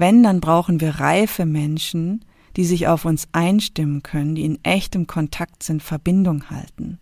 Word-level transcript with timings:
Wenn, 0.00 0.22
dann 0.22 0.40
brauchen 0.40 0.80
wir 0.80 0.98
reife 0.98 1.44
Menschen, 1.44 2.24
die 2.56 2.64
sich 2.64 2.88
auf 2.88 3.04
uns 3.04 3.28
einstimmen 3.32 4.02
können, 4.02 4.34
die 4.34 4.46
in 4.46 4.58
echtem 4.64 5.06
Kontakt 5.06 5.62
sind, 5.62 5.82
Verbindung 5.82 6.48
halten. 6.48 6.98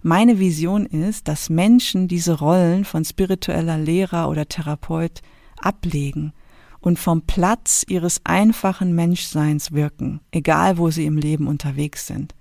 Meine 0.00 0.38
Vision 0.38 0.86
ist, 0.86 1.26
dass 1.26 1.50
Menschen 1.50 2.06
diese 2.06 2.38
Rollen 2.38 2.84
von 2.84 3.04
spiritueller 3.04 3.78
Lehrer 3.78 4.30
oder 4.30 4.46
Therapeut 4.46 5.22
ablegen 5.56 6.32
und 6.78 7.00
vom 7.00 7.22
Platz 7.22 7.84
ihres 7.88 8.20
einfachen 8.22 8.94
Menschseins 8.94 9.72
wirken, 9.72 10.20
egal 10.30 10.78
wo 10.78 10.92
sie 10.92 11.06
im 11.06 11.16
Leben 11.16 11.48
unterwegs 11.48 12.06
sind. 12.06 12.32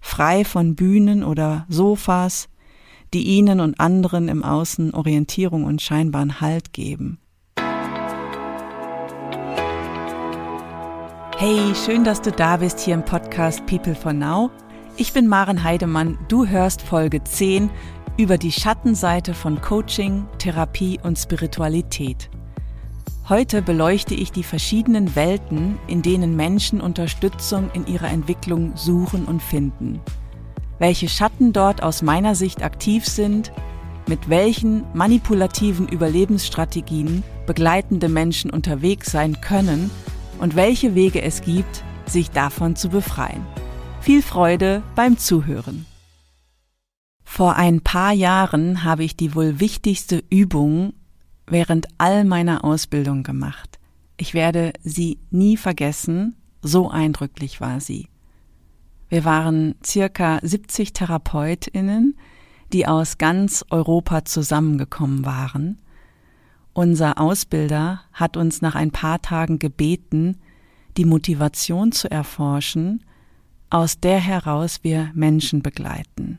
Frei 0.00 0.44
von 0.44 0.74
Bühnen 0.74 1.24
oder 1.24 1.64
Sofas, 1.70 2.50
die 3.14 3.22
ihnen 3.22 3.60
und 3.60 3.80
anderen 3.80 4.28
im 4.28 4.44
Außen 4.44 4.92
Orientierung 4.92 5.64
und 5.64 5.80
scheinbaren 5.80 6.42
Halt 6.42 6.74
geben. 6.74 7.20
Hey, 11.46 11.74
schön, 11.74 12.04
dass 12.04 12.22
du 12.22 12.32
da 12.32 12.56
bist 12.56 12.80
hier 12.80 12.94
im 12.94 13.04
Podcast 13.04 13.66
People 13.66 13.94
for 13.94 14.14
Now. 14.14 14.50
Ich 14.96 15.12
bin 15.12 15.28
Maren 15.28 15.62
Heidemann. 15.62 16.18
Du 16.28 16.46
hörst 16.46 16.80
Folge 16.80 17.22
10 17.22 17.68
über 18.16 18.38
die 18.38 18.50
Schattenseite 18.50 19.34
von 19.34 19.60
Coaching, 19.60 20.26
Therapie 20.38 20.98
und 21.02 21.18
Spiritualität. 21.18 22.30
Heute 23.28 23.60
beleuchte 23.60 24.14
ich 24.14 24.32
die 24.32 24.42
verschiedenen 24.42 25.14
Welten, 25.16 25.78
in 25.86 26.00
denen 26.00 26.34
Menschen 26.34 26.80
Unterstützung 26.80 27.68
in 27.74 27.86
ihrer 27.86 28.08
Entwicklung 28.08 28.74
suchen 28.74 29.26
und 29.26 29.42
finden. 29.42 30.00
Welche 30.78 31.10
Schatten 31.10 31.52
dort 31.52 31.82
aus 31.82 32.00
meiner 32.00 32.34
Sicht 32.34 32.62
aktiv 32.62 33.04
sind, 33.04 33.52
mit 34.08 34.30
welchen 34.30 34.84
manipulativen 34.94 35.88
Überlebensstrategien 35.88 37.22
begleitende 37.46 38.08
Menschen 38.08 38.50
unterwegs 38.50 39.12
sein 39.12 39.42
können 39.42 39.90
und 40.38 40.56
welche 40.56 40.94
Wege 40.94 41.22
es 41.22 41.42
gibt, 41.42 41.82
sich 42.06 42.30
davon 42.30 42.76
zu 42.76 42.88
befreien. 42.88 43.44
Viel 44.00 44.22
Freude 44.22 44.82
beim 44.94 45.18
Zuhören. 45.18 45.86
Vor 47.24 47.56
ein 47.56 47.80
paar 47.80 48.12
Jahren 48.12 48.84
habe 48.84 49.02
ich 49.02 49.16
die 49.16 49.34
wohl 49.34 49.58
wichtigste 49.58 50.22
Übung 50.30 50.92
während 51.46 51.88
all 51.98 52.24
meiner 52.24 52.64
Ausbildung 52.64 53.22
gemacht. 53.22 53.78
Ich 54.16 54.34
werde 54.34 54.72
sie 54.82 55.18
nie 55.30 55.56
vergessen, 55.56 56.36
so 56.62 56.90
eindrücklich 56.90 57.60
war 57.60 57.80
sie. 57.80 58.08
Wir 59.08 59.24
waren 59.24 59.74
circa 59.84 60.38
70 60.42 60.92
Therapeutinnen, 60.92 62.16
die 62.72 62.86
aus 62.86 63.18
ganz 63.18 63.64
Europa 63.70 64.24
zusammengekommen 64.24 65.24
waren. 65.24 65.80
Unser 66.74 67.20
Ausbilder 67.20 68.02
hat 68.12 68.36
uns 68.36 68.60
nach 68.60 68.74
ein 68.74 68.90
paar 68.90 69.22
Tagen 69.22 69.60
gebeten, 69.60 70.38
die 70.96 71.04
Motivation 71.04 71.92
zu 71.92 72.10
erforschen, 72.10 73.04
aus 73.70 74.00
der 74.00 74.18
heraus 74.18 74.80
wir 74.82 75.10
Menschen 75.14 75.62
begleiten. 75.62 76.38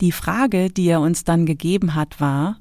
Die 0.00 0.12
Frage, 0.12 0.70
die 0.70 0.86
er 0.88 1.00
uns 1.00 1.24
dann 1.24 1.46
gegeben 1.46 1.94
hat, 1.94 2.20
war, 2.20 2.58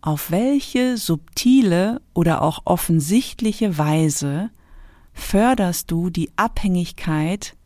auf 0.00 0.30
welche 0.30 0.96
subtile 0.96 2.00
oder 2.14 2.42
auch 2.42 2.62
offensichtliche 2.64 3.78
Weise 3.78 4.50
förderst 5.12 5.90
du 5.90 6.10
die 6.10 6.30
Abhängigkeit 6.36 7.56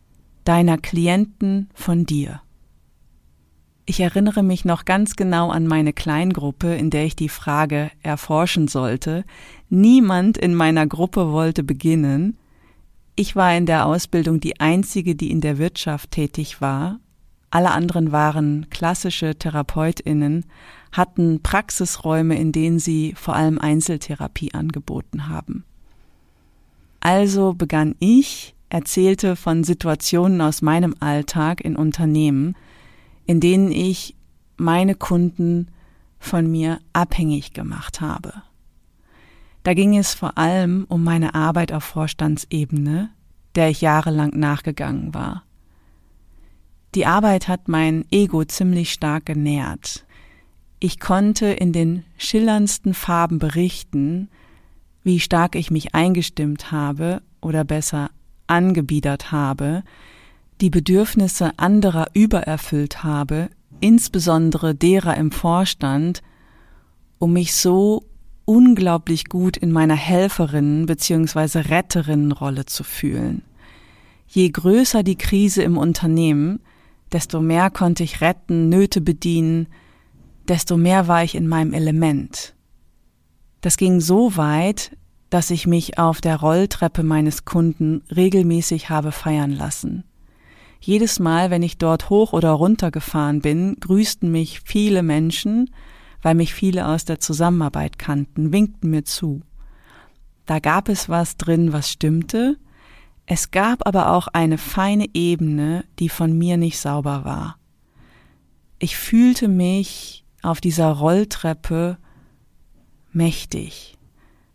deiner 0.43 0.77
Klienten 0.77 1.69
von 1.73 2.05
dir? 2.05 2.41
Ich 3.85 3.99
erinnere 3.99 4.43
mich 4.43 4.63
noch 4.63 4.85
ganz 4.85 5.17
genau 5.17 5.49
an 5.49 5.67
meine 5.67 5.91
Kleingruppe, 5.91 6.73
in 6.73 6.89
der 6.89 7.05
ich 7.05 7.17
die 7.17 7.29
Frage 7.29 7.91
erforschen 8.01 8.69
sollte. 8.69 9.25
Niemand 9.69 10.37
in 10.37 10.55
meiner 10.55 10.87
Gruppe 10.87 11.33
wollte 11.33 11.63
beginnen. 11.63 12.37
Ich 13.15 13.35
war 13.35 13.55
in 13.55 13.65
der 13.65 13.85
Ausbildung 13.85 14.39
die 14.39 14.59
einzige, 14.61 15.15
die 15.15 15.31
in 15.31 15.41
der 15.41 15.57
Wirtschaft 15.57 16.11
tätig 16.11 16.61
war. 16.61 16.99
Alle 17.51 17.71
anderen 17.71 18.11
waren 18.13 18.67
klassische 18.69 19.35
Therapeutinnen, 19.35 20.45
hatten 20.93 21.43
Praxisräume, 21.43 22.39
in 22.39 22.51
denen 22.53 22.79
sie 22.79 23.13
vor 23.15 23.35
allem 23.35 23.59
Einzeltherapie 23.59 24.53
angeboten 24.53 25.27
haben. 25.27 25.65
Also 27.01 27.53
begann 27.53 27.95
ich, 27.99 28.55
erzählte 28.69 29.35
von 29.35 29.65
Situationen 29.65 30.39
aus 30.39 30.61
meinem 30.61 30.95
Alltag 31.01 31.61
in 31.61 31.75
Unternehmen, 31.75 32.55
in 33.25 33.39
denen 33.39 33.71
ich 33.71 34.15
meine 34.57 34.95
Kunden 34.95 35.67
von 36.19 36.49
mir 36.49 36.79
abhängig 36.93 37.53
gemacht 37.53 38.01
habe. 38.01 38.33
Da 39.63 39.73
ging 39.73 39.97
es 39.97 40.13
vor 40.13 40.37
allem 40.37 40.85
um 40.89 41.03
meine 41.03 41.35
Arbeit 41.35 41.71
auf 41.71 41.83
Vorstandsebene, 41.83 43.09
der 43.55 43.69
ich 43.69 43.81
jahrelang 43.81 44.31
nachgegangen 44.37 45.13
war. 45.13 45.43
Die 46.95 47.05
Arbeit 47.05 47.47
hat 47.47 47.67
mein 47.67 48.05
Ego 48.11 48.43
ziemlich 48.45 48.91
stark 48.91 49.25
genährt. 49.25 50.05
Ich 50.79 50.99
konnte 50.99 51.47
in 51.47 51.71
den 51.71 52.03
schillerndsten 52.17 52.93
Farben 52.93 53.39
berichten, 53.39 54.29
wie 55.03 55.19
stark 55.19 55.55
ich 55.55 55.71
mich 55.71 55.95
eingestimmt 55.95 56.71
habe 56.71 57.21
oder 57.41 57.63
besser 57.63 58.09
angebiedert 58.47 59.31
habe, 59.31 59.83
die 60.63 60.69
Bedürfnisse 60.69 61.51
anderer 61.57 62.07
übererfüllt 62.13 63.03
habe, 63.03 63.49
insbesondere 63.81 64.73
derer 64.73 65.17
im 65.17 65.29
Vorstand, 65.33 66.23
um 67.19 67.33
mich 67.33 67.53
so 67.53 68.05
unglaublich 68.45 69.25
gut 69.27 69.57
in 69.57 69.73
meiner 69.73 69.97
Helferinnen 69.97 70.85
bzw. 70.85 71.59
Retterinnenrolle 71.59 72.65
zu 72.65 72.85
fühlen. 72.85 73.41
Je 74.25 74.49
größer 74.49 75.03
die 75.03 75.17
Krise 75.17 75.63
im 75.63 75.77
Unternehmen, 75.77 76.61
desto 77.11 77.41
mehr 77.41 77.69
konnte 77.69 78.03
ich 78.03 78.21
retten, 78.21 78.69
Nöte 78.69 79.01
bedienen, 79.01 79.67
desto 80.47 80.77
mehr 80.77 81.09
war 81.09 81.25
ich 81.25 81.35
in 81.35 81.49
meinem 81.49 81.73
Element. 81.73 82.55
Das 83.59 83.75
ging 83.75 83.99
so 83.99 84.37
weit, 84.37 84.95
dass 85.29 85.49
ich 85.49 85.67
mich 85.67 85.97
auf 85.97 86.21
der 86.21 86.37
Rolltreppe 86.37 87.03
meines 87.03 87.43
Kunden 87.43 88.01
regelmäßig 88.15 88.89
habe 88.89 89.11
feiern 89.11 89.51
lassen. 89.51 90.05
Jedes 90.85 91.19
Mal, 91.19 91.49
wenn 91.49 91.63
ich 91.63 91.77
dort 91.77 92.09
hoch 92.09 92.33
oder 92.33 92.51
runter 92.51 92.91
gefahren 92.91 93.39
bin, 93.39 93.77
grüßten 93.79 94.29
mich 94.29 94.59
viele 94.65 95.01
Menschen, 95.01 95.69
weil 96.21 96.35
mich 96.35 96.53
viele 96.53 96.89
aus 96.89 97.05
der 97.05 97.21
Zusammenarbeit 97.21 97.97
kannten, 97.97 98.51
winkten 98.51 98.89
mir 98.89 99.05
zu. 99.05 99.43
Da 100.45 100.59
gab 100.59 100.89
es 100.89 101.07
was 101.07 101.37
drin, 101.37 101.71
was 101.71 101.89
stimmte, 101.89 102.57
es 103.25 103.51
gab 103.51 103.87
aber 103.87 104.11
auch 104.11 104.27
eine 104.27 104.57
feine 104.57 105.05
Ebene, 105.13 105.85
die 105.99 106.09
von 106.09 106.37
mir 106.37 106.57
nicht 106.57 106.77
sauber 106.77 107.23
war. 107.23 107.55
Ich 108.77 108.97
fühlte 108.97 109.47
mich 109.47 110.25
auf 110.41 110.59
dieser 110.59 110.91
Rolltreppe 110.91 111.97
mächtig, 113.13 113.97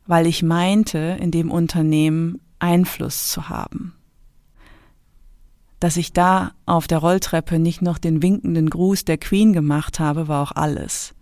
weil 0.06 0.26
ich 0.26 0.42
meinte, 0.42 1.16
in 1.22 1.30
dem 1.30 1.50
Unternehmen 1.50 2.42
Einfluss 2.58 3.30
zu 3.30 3.48
haben. 3.48 3.94
Dass 5.80 5.96
ich 5.96 6.12
da 6.12 6.52
auf 6.66 6.86
der 6.86 6.98
Rolltreppe 6.98 7.58
nicht 7.58 7.82
noch 7.82 7.98
den 7.98 8.22
winkenden 8.22 8.68
Gruß 8.68 9.04
der 9.04 9.18
Queen 9.18 9.52
gemacht 9.52 10.00
habe, 10.00 10.28
war 10.28 10.42
auch 10.42 10.52
alles. 10.52 11.14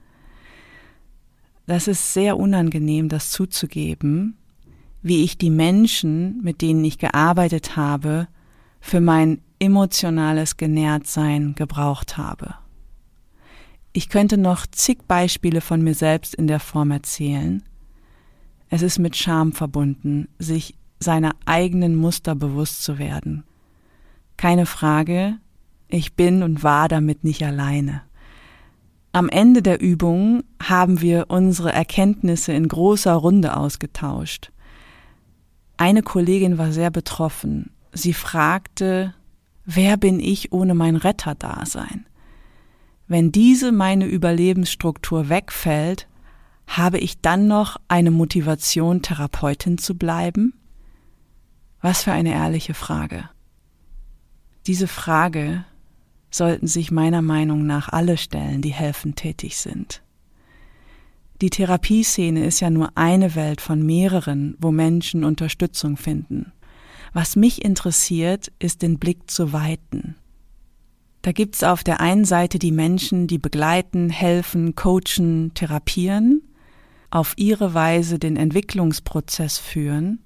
Das 1.67 1.89
ist 1.89 2.15
sehr 2.15 2.39
unangenehm, 2.39 3.09
das 3.09 3.31
zuzugeben, 3.31 4.37
wie 5.03 5.25
ich 5.25 5.37
die 5.37 5.51
Menschen, 5.51 6.41
mit 6.43 6.63
denen 6.63 6.85
ich 6.85 6.99
gearbeitet 6.99 7.77
habe, 7.77 8.29
für 8.81 9.01
mein 9.01 9.41
emotionales 9.59 10.57
Genährtsein 10.57 11.55
gebraucht 11.55 12.17
habe. 12.17 12.55
Ich 13.93 14.09
könnte 14.09 14.37
noch 14.37 14.67
zig 14.67 14.99
Beispiele 15.09 15.61
von 15.61 15.83
mir 15.83 15.95
selbst 15.95 16.35
in 16.35 16.47
der 16.47 16.61
Form 16.61 16.91
erzählen. 16.91 17.63
Es 18.69 18.83
ist 18.83 18.99
mit 18.99 19.17
Scham 19.17 19.53
verbunden, 19.53 20.29
sich 20.39 20.75
seiner 21.01 21.35
eigenen 21.47 21.97
Muster 21.97 22.35
bewusst 22.35 22.83
zu 22.83 22.99
werden. 22.99 23.45
Keine 24.47 24.67
Frage, 24.67 25.39
ich 25.89 26.15
bin 26.15 26.45
und 26.45 26.63
war 26.63 26.87
damit 26.87 27.25
nicht 27.25 27.43
alleine. 27.43 28.03
Am 29.11 29.29
Ende 29.29 29.61
der 29.61 29.81
Übung 29.81 30.45
haben 30.63 31.01
wir 31.01 31.25
unsere 31.31 31.73
Erkenntnisse 31.73 32.53
in 32.53 32.69
großer 32.69 33.15
Runde 33.15 33.57
ausgetauscht. 33.57 34.53
Eine 35.77 36.03
Kollegin 36.03 36.59
war 36.59 36.71
sehr 36.71 36.93
betroffen. 36.93 37.73
Sie 37.93 38.13
fragte, 38.13 39.15
wer 39.65 39.97
bin 39.97 40.21
ich 40.21 40.53
ohne 40.53 40.77
mein 40.77 40.95
Retterdasein? 40.95 42.07
Wenn 43.09 43.33
diese 43.33 43.73
meine 43.73 44.07
Überlebensstruktur 44.07 45.29
wegfällt, 45.29 46.07
habe 46.69 46.99
ich 46.99 47.21
dann 47.21 47.49
noch 47.49 47.79
eine 47.89 48.13
Motivation, 48.13 49.03
Therapeutin 49.03 49.77
zu 49.77 49.97
bleiben? 49.97 50.55
Was 51.81 52.05
für 52.05 52.13
eine 52.13 52.31
ehrliche 52.31 52.75
Frage. 52.75 53.29
Diese 54.67 54.89
Frage 54.89 55.65
sollten 56.31 56.67
sich 56.67 56.91
meiner 56.91 57.23
Meinung 57.23 57.67
nach 57.67 57.89
alle 57.89 58.17
stellen, 58.17 58.63
die 58.63 58.73
helfend 58.73 59.17
tätig 59.17 59.57
sind. 59.59 60.03
Die 61.41 61.51
Therapieszene 61.51 62.45
ist 62.45 62.61
ja 62.61 62.71
nur 62.71 62.91
eine 62.97 63.35
Welt 63.35 63.61
von 63.61 63.85
mehreren, 63.85 64.57
wo 64.59 64.73
Menschen 64.73 65.23
Unterstützung 65.23 65.97
finden. 65.97 66.53
Was 67.13 67.37
mich 67.37 67.65
interessiert, 67.65 68.51
ist 68.59 68.83
den 68.83 68.99
Blick 68.99 69.31
zu 69.31 69.53
weiten. 69.53 70.17
Da 71.23 71.33
gibt's 71.33 71.63
auf 71.63 71.85
der 71.85 72.01
einen 72.01 72.25
Seite 72.25 72.59
die 72.59 72.73
Menschen, 72.73 73.27
die 73.27 73.39
begleiten, 73.39 74.11
helfen, 74.11 74.75
coachen, 74.75 75.53
therapieren, 75.55 76.43
auf 77.11 77.35
ihre 77.37 77.75
Weise 77.75 78.19
den 78.19 78.37
Entwicklungsprozess 78.37 79.59
führen. 79.59 80.21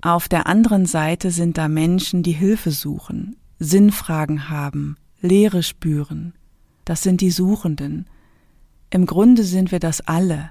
Auf 0.00 0.28
der 0.28 0.46
anderen 0.46 0.86
Seite 0.86 1.30
sind 1.30 1.58
da 1.58 1.68
Menschen, 1.68 2.22
die 2.22 2.32
Hilfe 2.32 2.70
suchen, 2.70 3.36
Sinnfragen 3.58 4.48
haben, 4.48 4.96
Leere 5.20 5.62
spüren. 5.62 6.34
Das 6.84 7.02
sind 7.02 7.20
die 7.20 7.30
Suchenden. 7.30 8.06
Im 8.90 9.06
Grunde 9.06 9.44
sind 9.44 9.72
wir 9.72 9.80
das 9.80 10.00
alle. 10.02 10.50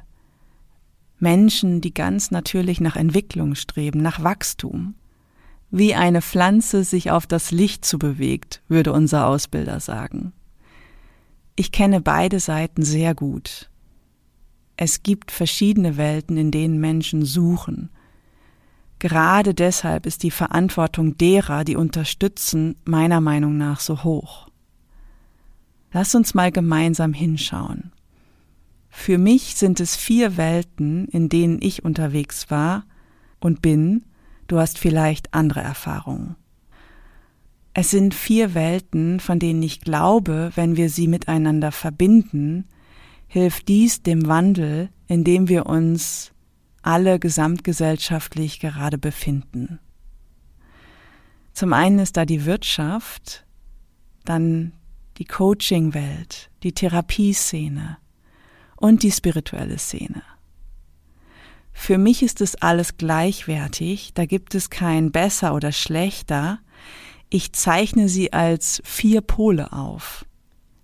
Menschen, 1.20 1.80
die 1.80 1.94
ganz 1.94 2.32
natürlich 2.32 2.82
nach 2.82 2.96
Entwicklung 2.96 3.56
streben, 3.56 4.02
nach 4.02 4.24
Wachstum. 4.24 4.96
Wie 5.72 5.96
eine 5.96 6.22
Pflanze 6.22 6.84
sich 6.84 7.12
auf 7.12 7.26
das 7.26 7.52
Licht 7.52 7.86
zu 7.86 7.98
bewegt, 7.98 8.62
würde 8.68 8.92
unser 8.94 9.28
Ausbilder 9.28 9.80
sagen. 9.80 10.34
Ich 11.56 11.72
kenne 11.72 12.02
beide 12.02 12.40
Seiten 12.40 12.84
sehr 12.84 13.16
gut. 13.16 13.70
Es 14.76 15.04
gibt 15.04 15.32
verschiedene 15.32 15.98
Welten, 15.98 16.36
in 16.36 16.52
denen 16.52 16.80
Menschen 16.80 17.26
suchen. 17.26 17.90
Gerade 19.04 19.54
deshalb 19.54 20.06
ist 20.06 20.24
die 20.24 20.32
Verantwortung 20.32 21.18
derer, 21.18 21.66
die 21.66 21.76
unterstützen, 21.76 22.78
meiner 22.86 23.20
Meinung 23.20 23.58
nach 23.58 23.82
so 23.82 24.06
hoch. 24.06 24.48
Lass 25.92 26.16
uns 26.16 26.34
mal 26.34 26.54
gemeinsam 26.54 27.12
hinschauen. 27.12 27.92
Für 28.90 29.18
mich 29.18 29.56
sind 29.56 29.82
es 29.82 29.98
vier 29.98 30.38
Welten, 30.38 31.10
in 31.10 31.28
denen 31.28 31.62
ich 31.62 31.84
unterwegs 31.84 32.50
war 32.50 32.86
und 33.42 33.62
bin. 33.62 34.06
Du 34.48 34.58
hast 34.58 34.80
vielleicht 34.80 35.34
andere 35.34 35.60
Erfahrungen. 35.60 36.38
Es 37.74 37.92
sind 37.92 38.14
vier 38.14 38.54
Welten, 38.54 39.20
von 39.20 39.38
denen 39.38 39.64
ich 39.64 39.82
glaube, 39.82 40.54
wenn 40.56 40.78
wir 40.78 40.90
sie 40.90 41.10
miteinander 41.10 41.74
verbinden, 41.74 42.70
hilft 43.28 43.68
dies 43.68 44.02
dem 44.02 44.28
Wandel, 44.28 44.88
in 45.10 45.26
dem 45.26 45.50
wir 45.50 45.66
uns 45.66 46.33
alle 46.84 47.20
gesamtgesellschaftlich 47.20 48.60
gerade 48.60 48.98
befinden. 48.98 49.80
Zum 51.54 51.74
einen 51.74 52.00
ist 52.00 52.18
da 52.18 52.26
die 52.26 52.46
Wirtschaft, 52.46 53.46
dann 54.26 54.74
die 55.18 55.26
Coaching-Welt, 55.26 56.50
die 56.64 56.74
Therapieszene 56.74 57.98
und 58.76 59.04
die 59.04 59.12
spirituelle 59.12 59.78
Szene. 59.78 60.24
Für 61.72 61.98
mich 61.98 62.22
ist 62.24 62.42
es 62.42 62.56
alles 62.56 62.98
gleichwertig, 62.98 64.14
da 64.14 64.26
gibt 64.26 64.56
es 64.56 64.70
kein 64.70 65.12
besser 65.12 65.54
oder 65.56 65.72
schlechter. 65.72 66.60
Ich 67.30 67.52
zeichne 67.54 68.10
sie 68.10 68.32
als 68.32 68.82
vier 68.86 69.22
Pole 69.22 69.74
auf. 69.74 70.26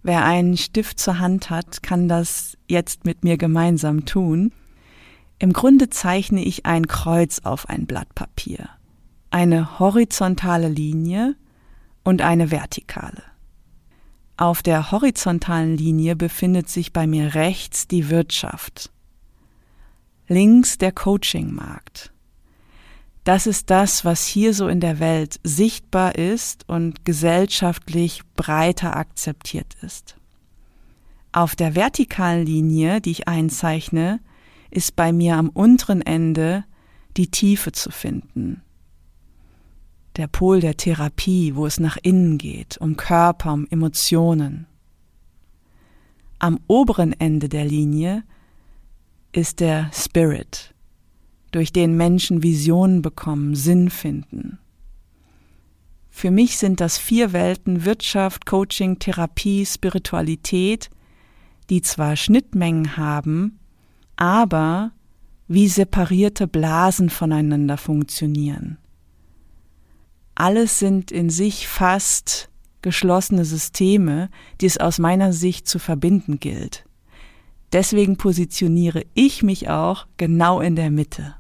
Wer 0.01 0.23
einen 0.23 0.57
Stift 0.57 0.99
zur 0.99 1.19
Hand 1.19 1.49
hat, 1.49 1.83
kann 1.83 2.07
das 2.07 2.57
jetzt 2.67 3.05
mit 3.05 3.23
mir 3.23 3.37
gemeinsam 3.37 4.05
tun. 4.05 4.51
Im 5.39 5.53
Grunde 5.53 5.89
zeichne 5.89 6.44
ich 6.44 6.65
ein 6.65 6.88
Kreuz 6.88 7.39
auf 7.39 7.69
ein 7.69 7.86
Blatt 7.86 8.13
Papier, 8.13 8.69
eine 9.31 9.80
horizontale 9.80 10.68
Linie 10.68 11.36
und 12.03 12.21
eine 12.21 12.51
vertikale. 12.51 13.24
Auf 14.36 14.62
der 14.62 14.91
horizontalen 14.91 15.77
Linie 15.77 16.18
befindet 16.18 16.69
sich 16.69 16.91
bei 16.91 17.07
mir 17.07 17.36
rechts 17.36 17.88
die 17.88 18.09
Wirtschaft. 18.09 18.91
Links 20.27 20.77
der 20.77 20.91
Coaching-Markt. 20.91 22.12
Das 23.24 23.47
ist 23.47 23.69
das, 23.69 24.03
was 24.03 24.25
hier 24.25 24.53
so 24.53 24.68
in 24.68 24.80
der 24.80 25.00
Welt 25.00 25.39
sichtbar 25.44 26.15
ist 26.15 26.68
und 26.68 27.06
gesellschaftlich 27.06 28.21
breiter 28.35 28.95
akzeptiert 28.95 29.75
ist. 29.81 30.18
Auf 31.31 31.56
der 31.56 31.75
vertikalen 31.75 32.45
Linie, 32.45 33.01
die 33.01 33.12
ich 33.12 33.27
einzeichne, 33.27 34.19
ist 34.71 34.95
bei 34.95 35.12
mir 35.12 35.36
am 35.36 35.50
unteren 35.50 36.01
Ende 36.01 36.66
die 37.18 37.31
Tiefe 37.31 37.71
zu 37.71 37.92
finden, 37.92 38.62
der 40.16 40.27
Pol 40.27 40.60
der 40.60 40.77
Therapie, 40.77 41.56
wo 41.56 41.66
es 41.66 41.80
nach 41.80 41.98
innen 42.01 42.38
geht, 42.38 42.77
um 42.77 42.98
Körper, 42.98 43.54
um 43.54 43.68
Emotionen. 43.69 44.68
Am 46.39 46.60
oberen 46.68 47.13
Ende 47.19 47.50
der 47.50 47.66
Linie 47.66 48.24
ist 49.31 49.60
der 49.60 49.89
Spirit, 49.94 50.74
durch 51.51 51.74
den 51.74 51.98
Menschen 51.98 52.44
Visionen 52.44 53.01
bekommen, 53.01 53.56
Sinn 53.56 53.89
finden. 53.89 54.60
Für 56.10 56.31
mich 56.31 56.57
sind 56.57 56.81
das 56.81 56.98
vier 56.98 57.33
Welten 57.33 57.86
Wirtschaft, 57.86 58.45
Coaching, 58.45 59.00
Therapie, 59.00 59.66
Spiritualität, 59.66 60.89
die 61.69 61.81
zwar 61.81 62.16
Schnittmengen 62.16 62.98
haben, 62.98 63.60
aber 64.19 64.92
wie 65.48 65.68
separierte 65.68 66.48
Blasen 66.48 67.10
voneinander 67.10 67.77
funktionieren 67.77 68.77
alles 70.39 70.80
sind 70.80 71.12
in 71.12 71.30
sich 71.30 71.68
fast 71.68 72.50
geschlossene 72.81 73.44
Systeme, 73.44 74.30
die 74.62 74.68
es 74.68 74.77
aus 74.77 74.98
meiner 74.98 75.33
Sicht 75.33 75.68
zu 75.68 75.80
verbinden 75.80 76.39
gilt. 76.39 76.86
Deswegen 77.74 78.16
positioniere 78.16 79.04
ich 79.13 79.44
mich 79.44 79.69
auch 79.69 80.07
genau 80.16 80.62
in 80.62 80.77
der 80.77 80.92
Mitte. 80.92 81.36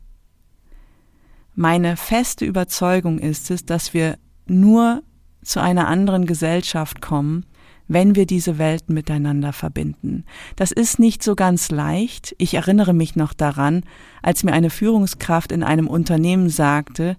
Meine 1.55 1.95
feste 1.95 2.43
Überzeugung 2.43 3.19
ist 3.19 3.49
es, 3.51 3.65
dass 3.65 3.93
wir 3.93 4.17
nur 4.47 5.01
zu 5.43 5.61
einer 5.61 5.87
anderen 5.87 6.25
Gesellschaft 6.25 7.01
kommen, 7.01 7.45
wenn 7.89 8.15
wir 8.15 8.25
diese 8.25 8.57
Welten 8.57 8.93
miteinander 8.93 9.51
verbinden. 9.51 10.23
Das 10.55 10.71
ist 10.71 10.99
nicht 10.99 11.21
so 11.21 11.35
ganz 11.35 11.71
leicht. 11.71 12.35
Ich 12.37 12.53
erinnere 12.53 12.93
mich 12.93 13.17
noch 13.17 13.33
daran, 13.33 13.83
als 14.21 14.43
mir 14.43 14.53
eine 14.53 14.69
Führungskraft 14.69 15.51
in 15.51 15.63
einem 15.63 15.87
Unternehmen 15.87 16.49
sagte, 16.49 17.17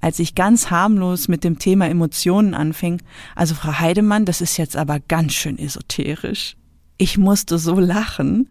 als 0.00 0.18
ich 0.18 0.34
ganz 0.34 0.70
harmlos 0.70 1.28
mit 1.28 1.44
dem 1.44 1.58
Thema 1.58 1.88
Emotionen 1.88 2.52
anfing, 2.52 3.00
also 3.34 3.54
Frau 3.54 3.78
Heidemann, 3.78 4.26
das 4.26 4.42
ist 4.42 4.58
jetzt 4.58 4.76
aber 4.76 5.00
ganz 5.00 5.32
schön 5.32 5.58
esoterisch. 5.58 6.56
Ich 6.98 7.16
musste 7.16 7.56
so 7.56 7.78
lachen. 7.78 8.50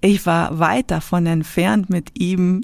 Ich 0.00 0.26
war 0.26 0.58
weit 0.58 0.90
davon 0.90 1.26
entfernt, 1.26 1.90
mit 1.90 2.20
ihm 2.20 2.62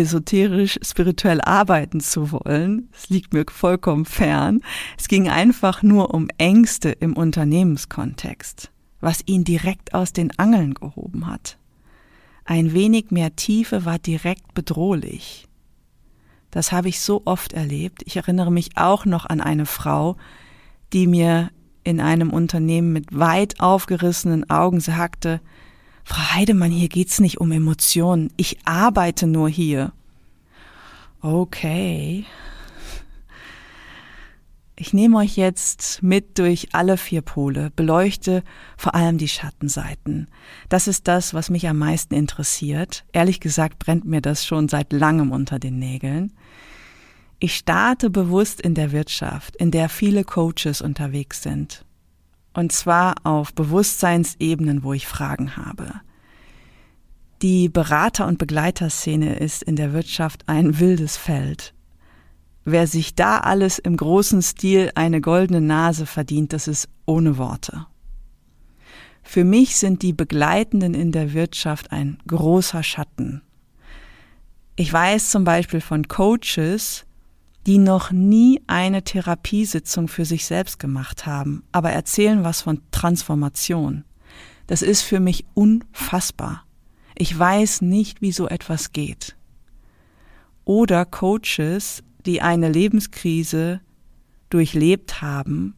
esoterisch 0.00 0.78
spirituell 0.82 1.40
arbeiten 1.40 2.00
zu 2.00 2.32
wollen. 2.32 2.88
Es 2.92 3.08
liegt 3.10 3.32
mir 3.32 3.44
vollkommen 3.48 4.04
fern. 4.04 4.62
Es 4.98 5.08
ging 5.08 5.28
einfach 5.28 5.82
nur 5.82 6.14
um 6.14 6.28
Ängste 6.38 6.90
im 6.90 7.16
Unternehmenskontext, 7.16 8.70
was 9.00 9.22
ihn 9.26 9.44
direkt 9.44 9.94
aus 9.94 10.12
den 10.12 10.36
Angeln 10.38 10.74
gehoben 10.74 11.26
hat. 11.26 11.58
Ein 12.44 12.72
wenig 12.72 13.10
mehr 13.10 13.36
Tiefe 13.36 13.84
war 13.84 13.98
direkt 13.98 14.54
bedrohlich. 14.54 15.46
Das 16.50 16.72
habe 16.72 16.88
ich 16.88 17.00
so 17.00 17.22
oft 17.26 17.52
erlebt. 17.52 18.02
Ich 18.06 18.16
erinnere 18.16 18.50
mich 18.50 18.76
auch 18.76 19.04
noch 19.04 19.26
an 19.26 19.40
eine 19.40 19.66
Frau, 19.66 20.16
die 20.92 21.06
mir 21.06 21.50
in 21.84 22.00
einem 22.00 22.30
Unternehmen 22.30 22.92
mit 22.92 23.16
weit 23.16 23.60
aufgerissenen 23.60 24.50
Augen 24.50 24.80
sagte, 24.80 25.40
Frau 26.04 26.34
Heidemann, 26.34 26.70
hier 26.70 26.88
geht's 26.88 27.20
nicht 27.20 27.40
um 27.40 27.52
Emotionen. 27.52 28.32
Ich 28.36 28.58
arbeite 28.64 29.26
nur 29.26 29.48
hier. 29.48 29.92
Okay, 31.22 32.24
ich 34.80 34.94
nehme 34.94 35.18
euch 35.18 35.36
jetzt 35.36 36.02
mit 36.02 36.38
durch 36.38 36.68
alle 36.72 36.96
vier 36.96 37.20
Pole, 37.20 37.70
beleuchte 37.76 38.42
vor 38.78 38.94
allem 38.94 39.18
die 39.18 39.28
Schattenseiten. 39.28 40.28
Das 40.70 40.88
ist 40.88 41.06
das, 41.06 41.34
was 41.34 41.50
mich 41.50 41.68
am 41.68 41.76
meisten 41.76 42.14
interessiert. 42.14 43.04
Ehrlich 43.12 43.40
gesagt 43.40 43.78
brennt 43.78 44.06
mir 44.06 44.22
das 44.22 44.46
schon 44.46 44.70
seit 44.70 44.94
langem 44.94 45.32
unter 45.32 45.58
den 45.58 45.78
Nägeln. 45.78 46.32
Ich 47.40 47.56
starte 47.56 48.08
bewusst 48.08 48.58
in 48.58 48.74
der 48.74 48.90
Wirtschaft, 48.90 49.54
in 49.54 49.70
der 49.70 49.90
viele 49.90 50.24
Coaches 50.24 50.80
unterwegs 50.80 51.42
sind. 51.42 51.84
Und 52.52 52.72
zwar 52.72 53.14
auf 53.24 53.54
Bewusstseinsebenen, 53.54 54.82
wo 54.82 54.92
ich 54.92 55.06
Fragen 55.06 55.56
habe. 55.56 55.92
Die 57.42 57.68
Berater- 57.68 58.26
und 58.26 58.38
Begleiterszene 58.38 59.38
ist 59.38 59.62
in 59.62 59.76
der 59.76 59.92
Wirtschaft 59.92 60.42
ein 60.46 60.78
wildes 60.78 61.16
Feld. 61.16 61.74
Wer 62.64 62.86
sich 62.86 63.14
da 63.14 63.38
alles 63.38 63.78
im 63.78 63.96
großen 63.96 64.42
Stil 64.42 64.90
eine 64.94 65.20
goldene 65.20 65.62
Nase 65.62 66.04
verdient, 66.04 66.52
das 66.52 66.68
ist 66.68 66.88
ohne 67.06 67.38
Worte. 67.38 67.86
Für 69.22 69.44
mich 69.44 69.76
sind 69.76 70.02
die 70.02 70.12
Begleitenden 70.12 70.92
in 70.92 71.12
der 71.12 71.32
Wirtschaft 71.32 71.92
ein 71.92 72.18
großer 72.26 72.82
Schatten. 72.82 73.42
Ich 74.76 74.92
weiß 74.92 75.30
zum 75.30 75.44
Beispiel 75.44 75.80
von 75.80 76.08
Coaches, 76.08 77.06
die 77.66 77.78
noch 77.78 78.10
nie 78.10 78.60
eine 78.66 79.02
Therapiesitzung 79.02 80.08
für 80.08 80.24
sich 80.24 80.46
selbst 80.46 80.78
gemacht 80.78 81.26
haben, 81.26 81.62
aber 81.72 81.90
erzählen 81.90 82.44
was 82.44 82.62
von 82.62 82.80
Transformation. 82.90 84.04
Das 84.66 84.82
ist 84.82 85.02
für 85.02 85.20
mich 85.20 85.44
unfassbar. 85.54 86.64
Ich 87.14 87.36
weiß 87.38 87.82
nicht, 87.82 88.22
wie 88.22 88.32
so 88.32 88.48
etwas 88.48 88.92
geht. 88.92 89.36
Oder 90.64 91.04
Coaches, 91.04 92.02
die 92.24 92.40
eine 92.40 92.70
Lebenskrise 92.70 93.80
durchlebt 94.48 95.20
haben, 95.20 95.74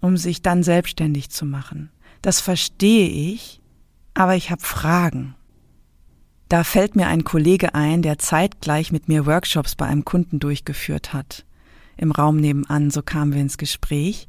um 0.00 0.16
sich 0.16 0.42
dann 0.42 0.62
selbstständig 0.62 1.30
zu 1.30 1.46
machen. 1.46 1.90
Das 2.22 2.40
verstehe 2.40 3.08
ich, 3.08 3.60
aber 4.14 4.36
ich 4.36 4.50
habe 4.50 4.62
Fragen. 4.62 5.34
Da 6.48 6.62
fällt 6.62 6.94
mir 6.94 7.06
ein 7.06 7.24
Kollege 7.24 7.74
ein, 7.74 8.02
der 8.02 8.18
zeitgleich 8.18 8.92
mit 8.92 9.08
mir 9.08 9.26
Workshops 9.26 9.74
bei 9.74 9.86
einem 9.86 10.04
Kunden 10.04 10.38
durchgeführt 10.38 11.12
hat. 11.12 11.44
Im 11.96 12.12
Raum 12.12 12.36
nebenan, 12.36 12.90
so 12.90 13.02
kamen 13.02 13.32
wir 13.32 13.40
ins 13.40 13.58
Gespräch. 13.58 14.28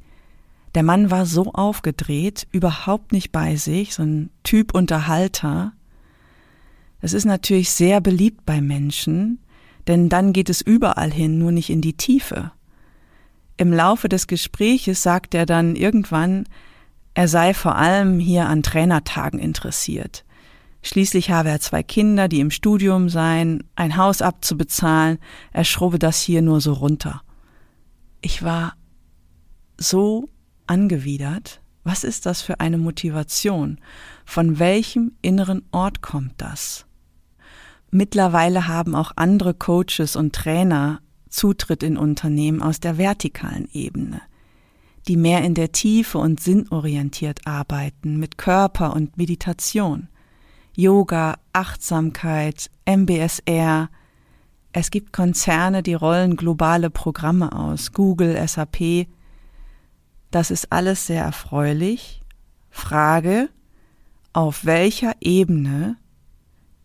Der 0.76 0.84
Mann 0.84 1.12
war 1.12 1.26
so 1.26 1.54
aufgedreht, 1.54 2.48
überhaupt 2.52 3.12
nicht 3.12 3.32
bei 3.32 3.56
sich, 3.56 3.96
so 3.96 4.04
ein 4.04 4.30
Typ 4.44 4.74
Unterhalter. 4.74 5.74
Das 7.02 7.14
ist 7.14 7.26
natürlich 7.26 7.72
sehr 7.72 8.02
beliebt 8.02 8.46
bei 8.46 8.62
Menschen, 8.62 9.40
denn 9.88 10.10
dann 10.10 10.34
geht 10.34 10.50
es 10.50 10.62
überall 10.62 11.12
hin, 11.12 11.38
nur 11.38 11.52
nicht 11.52 11.70
in 11.70 11.82
die 11.82 11.94
Tiefe. 11.94 12.52
Im 13.58 13.72
Laufe 13.72 14.10
des 14.10 14.28
Gespräches 14.28 15.02
sagt 15.02 15.34
er 15.34 15.46
dann 15.46 15.76
irgendwann, 15.76 16.46
er 17.14 17.30
sei 17.30 17.54
vor 17.54 17.78
allem 17.78 18.20
hier 18.20 18.48
an 18.48 18.62
Trainertagen 18.62 19.40
interessiert. 19.40 20.25
Schließlich 20.86 21.32
habe 21.32 21.50
er 21.50 21.60
zwei 21.60 21.82
Kinder, 21.82 22.28
die 22.28 22.40
im 22.40 22.52
Studium 22.52 23.10
seien, 23.10 23.64
ein 23.76 23.98
Haus 23.98 24.22
abzubezahlen, 24.22 25.18
er 25.52 25.64
schrubbe 25.64 25.98
das 25.98 26.22
hier 26.22 26.44
nur 26.44 26.62
so 26.62 26.74
runter. 26.74 27.24
Ich 28.22 28.44
war 28.44 28.76
so 29.78 30.30
angewidert. 30.68 31.60
Was 31.84 32.04
ist 32.04 32.28
das 32.28 32.44
für 32.44 32.60
eine 32.60 32.78
Motivation? 32.78 33.80
Von 34.26 34.60
welchem 34.60 35.14
inneren 35.24 35.64
Ort 35.72 36.04
kommt 36.04 36.34
das? 36.38 36.86
Mittlerweile 37.90 38.68
haben 38.68 38.94
auch 38.94 39.12
andere 39.16 39.56
Coaches 39.56 40.16
und 40.16 40.36
Trainer 40.36 41.02
Zutritt 41.30 41.82
in 41.82 41.98
Unternehmen 41.98 42.62
aus 42.62 42.80
der 42.80 43.00
vertikalen 43.00 43.68
Ebene, 43.74 44.22
die 45.08 45.18
mehr 45.18 45.44
in 45.44 45.56
der 45.56 45.72
Tiefe 45.72 46.20
und 46.20 46.40
sinnorientiert 46.40 47.48
arbeiten, 47.48 48.18
mit 48.20 48.38
Körper 48.38 48.94
und 48.94 49.18
Meditation, 49.18 50.10
Yoga, 50.76 51.38
Achtsamkeit, 51.54 52.70
MBSR. 52.86 53.90
Es 54.74 54.92
gibt 54.92 55.14
Konzerne, 55.14 55.82
die 55.84 55.94
rollen 55.94 56.36
globale 56.36 56.90
Programme 56.90 57.54
aus, 57.54 57.94
Google, 57.94 58.36
SAP. 58.46 59.08
Das 60.32 60.52
ist 60.52 60.72
alles 60.74 61.08
sehr 61.08 61.24
erfreulich. 61.24 62.22
Frage, 62.70 63.50
auf 64.34 64.66
welcher 64.66 65.14
Ebene 65.22 65.96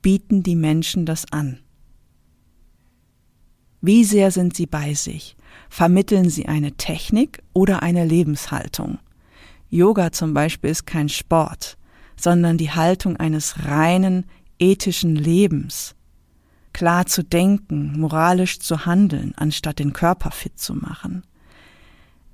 bieten 0.03 0.45
die 0.45 0.55
Menschen 0.55 1.05
das 1.05 1.33
an? 1.33 1.59
Wie 3.81 4.05
sehr 4.05 4.31
sind 4.31 4.55
sie 4.55 4.67
bei 4.67 4.95
sich? 4.95 5.37
Vermitteln 5.69 6.31
sie 6.31 6.47
eine 6.47 6.73
Technik 6.73 7.43
oder 7.53 7.83
eine 7.83 8.05
Lebenshaltung? 8.05 9.01
Yoga 9.69 10.13
zum 10.13 10.33
Beispiel 10.33 10.71
ist 10.71 10.87
kein 10.87 11.09
Sport, 11.09 11.77
sondern 12.23 12.59
die 12.59 12.71
Haltung 12.71 13.17
eines 13.17 13.67
reinen 13.67 14.27
ethischen 14.59 15.17
Lebens. 15.17 15.95
Klar 16.73 17.07
zu 17.07 17.25
denken, 17.25 17.99
moralisch 17.99 18.61
zu 18.61 18.87
handeln, 18.87 19.35
anstatt 19.37 19.79
den 19.79 19.93
Körper 19.93 20.31
fit 20.31 20.59
zu 20.59 20.75
machen. 20.75 21.25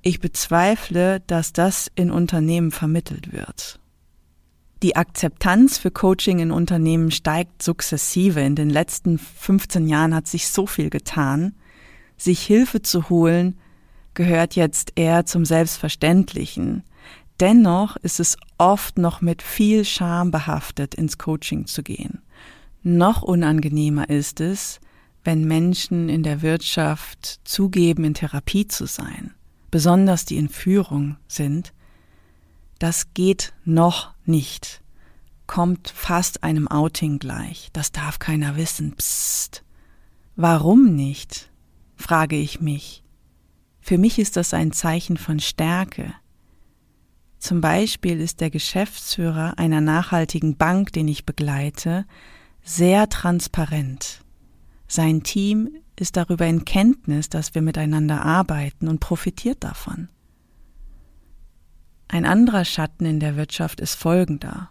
Ich 0.01 0.19
bezweifle, 0.19 1.21
dass 1.21 1.53
das 1.53 1.91
in 1.95 2.11
Unternehmen 2.11 2.71
vermittelt 2.71 3.33
wird. 3.33 3.79
Die 4.83 4.95
Akzeptanz 4.95 5.79
für 5.79 5.89
Coaching 5.89 6.39
in 6.39 6.51
Unternehmen 6.51 7.09
steigt 7.09 7.63
sukzessive. 7.63 8.41
In 8.41 8.55
den 8.55 8.69
letzten 8.69 9.17
15 9.17 9.87
Jahren 9.87 10.13
hat 10.13 10.27
sich 10.27 10.49
so 10.49 10.67
viel 10.67 10.91
getan. 10.91 11.55
Sich 12.15 12.45
Hilfe 12.45 12.83
zu 12.83 13.09
holen 13.09 13.57
gehört 14.13 14.55
jetzt 14.55 14.93
eher 14.95 15.25
zum 15.25 15.45
Selbstverständlichen. 15.45 16.83
Dennoch 17.39 17.97
ist 17.97 18.19
es 18.19 18.37
oft 18.57 18.97
noch 18.97 19.21
mit 19.21 19.41
viel 19.41 19.85
Scham 19.85 20.31
behaftet, 20.31 20.95
ins 20.95 21.17
Coaching 21.17 21.67
zu 21.67 21.83
gehen. 21.83 22.21
Noch 22.83 23.21
unangenehmer 23.21 24.09
ist 24.09 24.39
es, 24.39 24.79
wenn 25.23 25.45
Menschen 25.45 26.09
in 26.09 26.23
der 26.23 26.41
Wirtschaft 26.41 27.41
zugeben, 27.43 28.05
in 28.05 28.13
Therapie 28.13 28.67
zu 28.67 28.85
sein, 28.85 29.33
besonders 29.69 30.25
die 30.25 30.37
in 30.37 30.49
Führung 30.49 31.17
sind, 31.27 31.73
das 32.79 33.13
geht 33.13 33.53
noch 33.65 34.13
nicht. 34.25 34.81
Kommt 35.47 35.89
fast 35.89 36.43
einem 36.43 36.67
Outing 36.67 37.19
gleich. 37.19 37.69
Das 37.73 37.91
darf 37.91 38.19
keiner 38.19 38.55
wissen. 38.55 38.93
Psst. 38.95 39.63
Warum 40.35 40.95
nicht? 40.95 41.49
frage 41.95 42.35
ich 42.35 42.61
mich. 42.61 43.03
Für 43.81 43.97
mich 43.97 44.19
ist 44.19 44.37
das 44.37 44.53
ein 44.53 44.71
Zeichen 44.71 45.17
von 45.17 45.39
Stärke. 45.39 46.13
Zum 47.39 47.61
Beispiel 47.61 48.19
ist 48.19 48.41
der 48.41 48.49
Geschäftsführer 48.49 49.57
einer 49.57 49.81
nachhaltigen 49.81 50.57
Bank, 50.57 50.93
den 50.93 51.07
ich 51.07 51.25
begleite, 51.25 52.05
sehr 52.63 53.09
transparent. 53.09 54.21
Sein 54.87 55.23
Team 55.23 55.69
ist 55.95 56.17
darüber 56.17 56.45
in 56.45 56.65
Kenntnis, 56.65 57.29
dass 57.29 57.55
wir 57.55 57.61
miteinander 57.61 58.23
arbeiten 58.23 58.87
und 58.87 58.99
profitiert 58.99 59.63
davon. 59.63 60.09
Ein 62.07 62.25
anderer 62.25 62.65
Schatten 62.65 63.05
in 63.05 63.19
der 63.19 63.35
Wirtschaft 63.35 63.81
ist 63.81 63.95
folgender. 63.95 64.69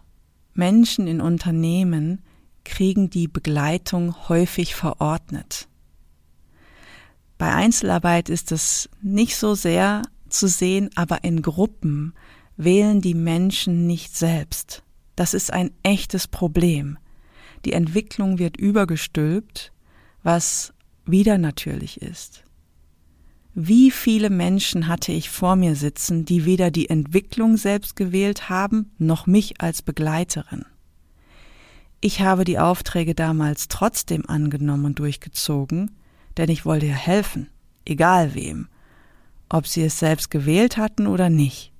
Menschen 0.53 1.07
in 1.07 1.21
Unternehmen 1.21 2.23
kriegen 2.65 3.09
die 3.09 3.27
Begleitung 3.27 4.27
häufig 4.27 4.75
verordnet. 4.75 5.67
Bei 7.37 7.53
Einzelarbeit 7.53 8.29
ist 8.29 8.51
es 8.51 8.89
nicht 9.01 9.37
so 9.37 9.53
sehr 9.53 10.01
zu 10.27 10.47
sehen, 10.47 10.89
aber 10.95 11.23
in 11.23 11.43
Gruppen 11.43 12.13
wählen 12.57 13.01
die 13.01 13.13
Menschen 13.13 13.87
nicht 13.87 14.15
selbst. 14.15 14.83
Das 15.15 15.33
ist 15.33 15.53
ein 15.53 15.71
echtes 15.83 16.27
Problem. 16.27 16.97
Die 17.65 17.73
Entwicklung 17.73 18.39
wird 18.39 18.57
übergestülpt, 18.57 19.71
was 20.23 20.73
wieder 21.05 21.37
natürlich 21.37 22.01
ist. 22.01 22.43
Wie 23.53 23.89
viele 23.89 24.29
Menschen 24.29 24.87
hatte 24.87 25.11
ich 25.11 25.31
vor 25.31 25.55
mir 25.55 25.75
sitzen, 25.75 26.25
die 26.25 26.45
weder 26.45 26.69
die 26.69 26.89
Entwicklung 26.89 27.57
selbst 27.57 27.95
gewählt 27.95 28.49
haben, 28.49 28.91
noch 28.99 29.25
mich 29.25 29.61
als 29.61 29.81
Begleiterin. 29.81 30.65
Ich 31.99 32.21
habe 32.21 32.43
die 32.43 32.59
Aufträge 32.59 33.15
damals 33.15 33.67
trotzdem 33.67 34.29
angenommen 34.29 34.85
und 34.85 34.99
durchgezogen, 34.99 35.91
denn 36.37 36.49
ich 36.49 36.65
wollte 36.65 36.85
ja 36.85 36.93
helfen, 36.93 37.49
egal 37.85 38.35
wem, 38.35 38.67
ob 39.49 39.65
sie 39.65 39.81
es 39.81 39.97
selbst 39.97 40.29
gewählt 40.29 40.77
hatten 40.77 41.07
oder 41.07 41.31
nicht. 41.31 41.73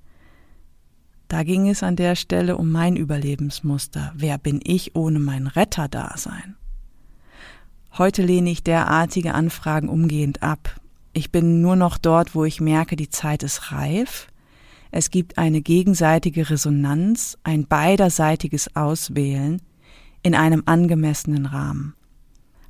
Da 1.28 1.42
ging 1.42 1.68
es 1.68 1.82
an 1.82 1.94
der 1.94 2.16
Stelle 2.16 2.56
um 2.56 2.72
mein 2.72 2.96
Überlebensmuster. 2.96 4.12
Wer 4.16 4.38
bin 4.38 4.60
ich 4.64 4.96
ohne 4.96 5.18
mein 5.18 5.46
Retterdasein? 5.46 6.56
Heute 7.98 8.22
lehne 8.22 8.50
ich 8.50 8.62
derartige 8.62 9.34
Anfragen 9.34 9.90
umgehend 9.90 10.42
ab. 10.42 10.80
Ich 11.12 11.30
bin 11.30 11.60
nur 11.60 11.76
noch 11.76 11.98
dort, 11.98 12.34
wo 12.34 12.44
ich 12.44 12.62
merke, 12.62 12.96
die 12.96 13.10
Zeit 13.10 13.42
ist 13.42 13.72
reif. 13.72 14.28
Es 14.90 15.10
gibt 15.10 15.36
eine 15.36 15.60
gegenseitige 15.60 16.48
Resonanz, 16.48 17.36
ein 17.44 17.66
beiderseitiges 17.66 18.74
Auswählen 18.74 19.60
in 20.22 20.34
einem 20.34 20.62
angemessenen 20.64 21.44
Rahmen. 21.44 21.94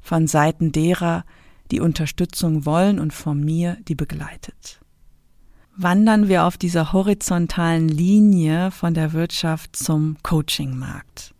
Von 0.00 0.26
Seiten 0.26 0.72
derer, 0.72 1.24
die 1.70 1.80
Unterstützung 1.80 2.66
wollen 2.66 2.98
und 2.98 3.12
von 3.12 3.40
mir, 3.40 3.76
die 3.86 3.94
begleitet. 3.94 4.80
Wandern 5.80 6.26
wir 6.26 6.44
auf 6.44 6.58
dieser 6.58 6.92
horizontalen 6.92 7.88
Linie 7.88 8.72
von 8.72 8.94
der 8.94 9.12
Wirtschaft 9.12 9.76
zum 9.76 10.16
Coachingmarkt, 10.24 11.32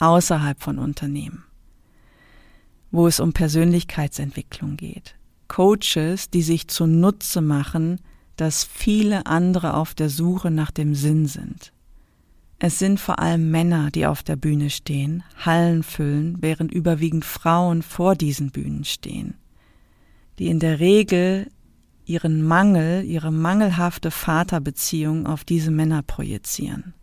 außerhalb 0.00 0.60
von 0.60 0.80
Unternehmen, 0.80 1.44
wo 2.90 3.06
es 3.06 3.20
um 3.20 3.32
Persönlichkeitsentwicklung 3.32 4.76
geht. 4.76 5.14
Coaches, 5.46 6.28
die 6.28 6.42
sich 6.42 6.66
zunutze 6.66 7.40
machen, 7.40 8.00
dass 8.34 8.64
viele 8.64 9.26
andere 9.26 9.74
auf 9.74 9.94
der 9.94 10.08
Suche 10.08 10.50
nach 10.50 10.72
dem 10.72 10.96
Sinn 10.96 11.26
sind. 11.26 11.72
Es 12.58 12.80
sind 12.80 12.98
vor 12.98 13.20
allem 13.20 13.52
Männer, 13.52 13.92
die 13.92 14.06
auf 14.06 14.24
der 14.24 14.34
Bühne 14.34 14.70
stehen, 14.70 15.22
Hallen 15.36 15.84
füllen, 15.84 16.38
während 16.40 16.72
überwiegend 16.72 17.24
Frauen 17.24 17.82
vor 17.82 18.16
diesen 18.16 18.50
Bühnen 18.50 18.82
stehen, 18.82 19.34
die 20.40 20.48
in 20.48 20.58
der 20.58 20.80
Regel 20.80 21.46
ihren 22.12 22.42
Mangel, 22.42 23.04
ihre 23.04 23.32
mangelhafte 23.32 24.10
Vaterbeziehung 24.10 25.26
auf 25.26 25.44
diese 25.44 25.70
Männer 25.70 26.02
projizieren. 26.02 26.94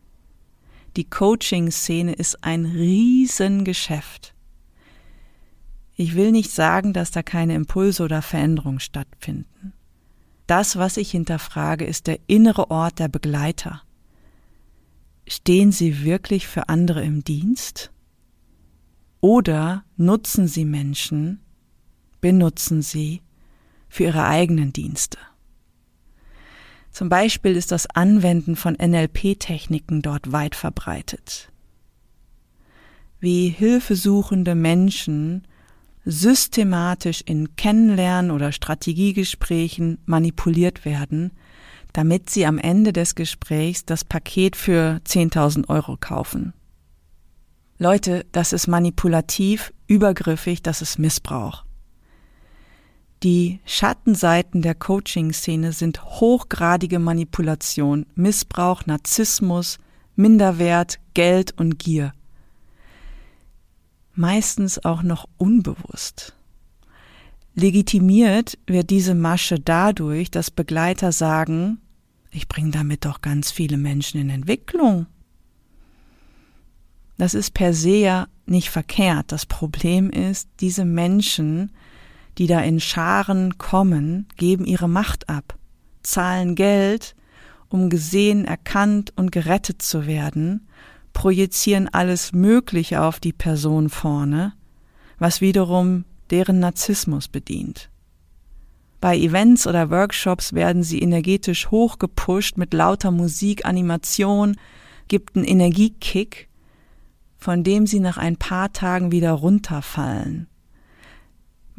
Die 0.95 1.09
Coaching-Szene 1.09 2.13
ist 2.13 2.43
ein 2.43 2.65
Riesengeschäft. 2.65 4.33
Ich 5.95 6.15
will 6.15 6.31
nicht 6.31 6.51
sagen, 6.51 6.93
dass 6.93 7.11
da 7.11 7.23
keine 7.23 7.55
Impulse 7.55 8.03
oder 8.03 8.21
Veränderungen 8.21 8.79
stattfinden. 8.79 9.73
Das, 10.47 10.77
was 10.77 10.97
ich 10.97 11.11
hinterfrage, 11.11 11.85
ist 11.85 12.07
der 12.07 12.19
innere 12.27 12.71
Ort 12.71 12.99
der 12.99 13.07
Begleiter. 13.07 13.81
Stehen 15.27 15.71
sie 15.71 16.03
wirklich 16.03 16.47
für 16.47 16.69
andere 16.69 17.03
im 17.03 17.23
Dienst? 17.23 17.91
oder 19.21 19.83
nutzen 19.97 20.47
sie 20.47 20.65
Menschen, 20.65 21.41
benutzen 22.21 22.81
sie 22.81 23.21
für 23.89 24.05
ihre 24.05 24.25
eigenen 24.25 24.71
Dienste. 24.71 25.17
Zum 26.91 27.09
Beispiel 27.09 27.55
ist 27.55 27.71
das 27.71 27.87
Anwenden 27.87 28.55
von 28.55 28.73
NLP-Techniken 28.73 30.01
dort 30.01 30.31
weit 30.31 30.55
verbreitet. 30.55 31.51
Wie 33.19 33.49
hilfesuchende 33.49 34.55
Menschen 34.55 35.43
systematisch 36.05 37.21
in 37.25 37.55
Kennenlernen 37.55 38.31
oder 38.31 38.51
Strategiegesprächen 38.51 39.99
manipuliert 40.05 40.85
werden, 40.85 41.31
damit 41.93 42.29
sie 42.29 42.45
am 42.45 42.57
Ende 42.57 42.93
des 42.93 43.15
Gesprächs 43.15 43.85
das 43.85 44.03
Paket 44.03 44.55
für 44.55 45.01
10.000 45.05 45.69
Euro 45.69 45.97
kaufen. 45.99 46.53
Leute, 47.77 48.25
das 48.31 48.53
ist 48.53 48.67
manipulativ, 48.67 49.73
übergriffig, 49.87 50.61
das 50.61 50.81
ist 50.81 50.99
Missbrauch. 50.99 51.63
Die 53.23 53.59
Schattenseiten 53.65 54.61
der 54.61 54.75
Coaching-Szene 54.75 55.73
sind 55.73 56.03
hochgradige 56.03 56.99
Manipulation, 56.99 58.05
Missbrauch, 58.15 58.85
Narzissmus, 58.85 59.77
Minderwert, 60.15 60.99
Geld 61.13 61.53
und 61.57 61.79
Gier. 61.79 62.13
Meistens 64.13 64.83
auch 64.85 65.03
noch 65.03 65.27
unbewusst. 65.37 66.33
Legitimiert 67.55 68.57
wird 68.67 68.89
diese 68.89 69.15
Masche 69.15 69.59
dadurch, 69.59 70.31
dass 70.31 70.49
Begleiter 70.49 71.11
sagen, 71.11 71.79
ich 72.31 72.47
bringe 72.47 72.71
damit 72.71 73.03
doch 73.03 73.21
ganz 73.21 73.51
viele 73.51 73.77
Menschen 73.77 74.21
in 74.21 74.29
Entwicklung. 74.29 75.07
Das 77.17 77.33
ist 77.33 77.53
per 77.53 77.73
se 77.73 77.97
ja 77.97 78.27
nicht 78.45 78.69
verkehrt. 78.69 79.33
Das 79.33 79.45
Problem 79.45 80.09
ist, 80.09 80.47
diese 80.61 80.85
Menschen 80.85 81.71
die 82.39 82.47
da 82.47 82.61
in 82.61 82.79
Scharen 82.79 83.57
kommen, 83.57 84.25
geben 84.37 84.63
ihre 84.65 84.87
Macht 84.87 85.27
ab, 85.27 85.57
zahlen 86.03 86.55
Geld, 86.55 87.13
um 87.67 87.89
gesehen, 87.89 88.45
erkannt 88.45 89.11
und 89.17 89.33
gerettet 89.33 89.81
zu 89.81 90.07
werden, 90.07 90.67
projizieren 91.11 91.89
alles 91.89 92.31
Mögliche 92.31 93.01
auf 93.01 93.19
die 93.19 93.33
Person 93.33 93.89
vorne, 93.89 94.53
was 95.17 95.41
wiederum 95.41 96.05
deren 96.29 96.59
Narzissmus 96.59 97.27
bedient. 97.27 97.89
Bei 99.01 99.17
Events 99.17 99.67
oder 99.67 99.89
Workshops 99.89 100.53
werden 100.53 100.81
sie 100.81 101.01
energetisch 101.01 101.69
hochgepusht 101.71 102.57
mit 102.57 102.73
lauter 102.73 103.11
Musik, 103.11 103.65
Animation, 103.65 104.55
gibt 105.09 105.35
einen 105.35 105.45
Energiekick, 105.45 106.47
von 107.37 107.65
dem 107.65 107.85
sie 107.85 107.99
nach 107.99 108.17
ein 108.17 108.37
paar 108.37 108.71
Tagen 108.71 109.11
wieder 109.11 109.31
runterfallen 109.31 110.48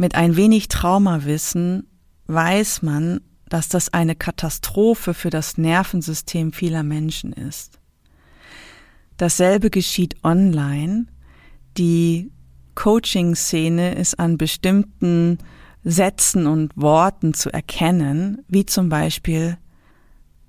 mit 0.00 0.14
ein 0.14 0.34
wenig 0.34 0.68
Traumawissen 0.68 1.86
weiß 2.26 2.80
man, 2.80 3.20
dass 3.50 3.68
das 3.68 3.92
eine 3.92 4.16
Katastrophe 4.16 5.12
für 5.12 5.28
das 5.28 5.58
Nervensystem 5.58 6.54
vieler 6.54 6.82
Menschen 6.82 7.34
ist. 7.34 7.78
Dasselbe 9.18 9.68
geschieht 9.68 10.16
online. 10.24 11.04
Die 11.76 12.32
Coaching-Szene 12.76 13.94
ist 13.94 14.18
an 14.18 14.38
bestimmten 14.38 15.36
Sätzen 15.84 16.46
und 16.46 16.72
Worten 16.76 17.34
zu 17.34 17.52
erkennen, 17.52 18.42
wie 18.48 18.64
zum 18.64 18.88
Beispiel 18.88 19.58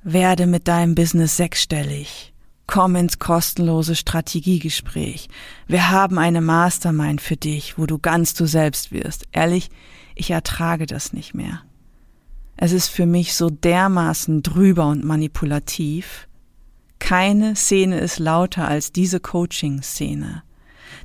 werde 0.01 0.48
mit 0.48 0.70
deinem 0.70 0.96
Business 0.96 1.36
sechsstellig 1.36 2.30
Komm 2.72 2.96
ins 2.96 3.20
kostenlose 3.20 3.98
Strategiegespräch. 3.98 5.28
Wir 5.68 5.92
haben 5.92 6.18
eine 6.18 6.40
Mastermind 6.40 7.20
für 7.20 7.36
dich, 7.36 7.78
wo 7.78 7.86
du 7.86 8.00
ganz 8.00 8.34
du 8.34 8.46
selbst 8.46 8.94
wirst. 8.94 9.25
Ehrlich, 9.34 9.70
ich 10.16 10.32
ertrage 10.32 10.86
das 10.86 11.12
nicht 11.12 11.34
mehr. 11.34 11.63
Es 12.56 12.72
ist 12.72 12.88
für 12.88 13.06
mich 13.06 13.36
so 13.36 13.50
dermaßen 13.50 14.42
drüber 14.42 14.88
und 14.88 15.03
manipulativ. 15.03 16.29
Keine 16.98 17.57
Szene 17.57 18.00
ist 18.00 18.20
lauter 18.20 18.70
als 18.70 18.94
diese 18.94 19.20
Coaching-Szene. 19.20 20.42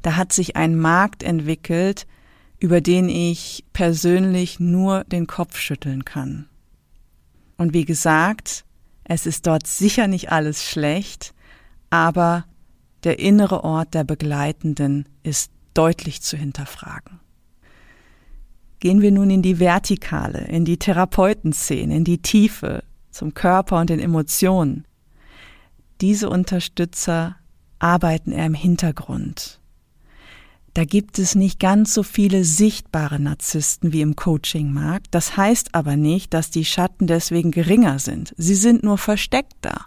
Da 0.02 0.14
hat 0.14 0.32
sich 0.32 0.54
ein 0.54 0.78
Markt 0.78 1.24
entwickelt, 1.24 2.06
über 2.60 2.80
den 2.80 3.08
ich 3.08 3.64
persönlich 3.72 4.60
nur 4.60 5.02
den 5.02 5.26
Kopf 5.26 5.58
schütteln 5.58 6.04
kann. 6.04 6.46
Und 7.56 7.74
wie 7.74 7.84
gesagt, 7.84 8.64
es 9.02 9.26
ist 9.26 9.48
dort 9.48 9.66
sicher 9.66 10.06
nicht 10.06 10.30
alles 10.30 10.62
schlecht, 10.62 11.34
aber 11.90 12.44
der 13.04 13.18
innere 13.18 13.64
Ort 13.64 13.94
der 13.94 14.04
Begleitenden 14.04 15.08
ist 15.22 15.50
deutlich 15.74 16.22
zu 16.22 16.36
hinterfragen. 16.36 17.20
Gehen 18.80 19.00
wir 19.00 19.12
nun 19.12 19.30
in 19.30 19.42
die 19.42 19.58
Vertikale, 19.58 20.40
in 20.48 20.64
die 20.64 20.78
Therapeutenszene, 20.78 21.96
in 21.96 22.04
die 22.04 22.18
Tiefe, 22.18 22.82
zum 23.10 23.32
Körper 23.34 23.80
und 23.80 23.90
den 23.90 24.00
Emotionen. 24.00 24.84
Diese 26.00 26.28
Unterstützer 26.28 27.36
arbeiten 27.78 28.32
eher 28.32 28.46
im 28.46 28.54
Hintergrund. 28.54 29.60
Da 30.74 30.84
gibt 30.84 31.18
es 31.18 31.34
nicht 31.34 31.58
ganz 31.58 31.94
so 31.94 32.02
viele 32.02 32.44
sichtbare 32.44 33.18
Narzissten 33.18 33.94
wie 33.94 34.02
im 34.02 34.14
Coaching-Markt. 34.14 35.06
Das 35.12 35.38
heißt 35.38 35.74
aber 35.74 35.96
nicht, 35.96 36.34
dass 36.34 36.50
die 36.50 36.66
Schatten 36.66 37.06
deswegen 37.06 37.50
geringer 37.50 37.98
sind. 37.98 38.34
Sie 38.36 38.54
sind 38.54 38.82
nur 38.82 38.98
versteckt 38.98 39.54
da. 39.62 39.86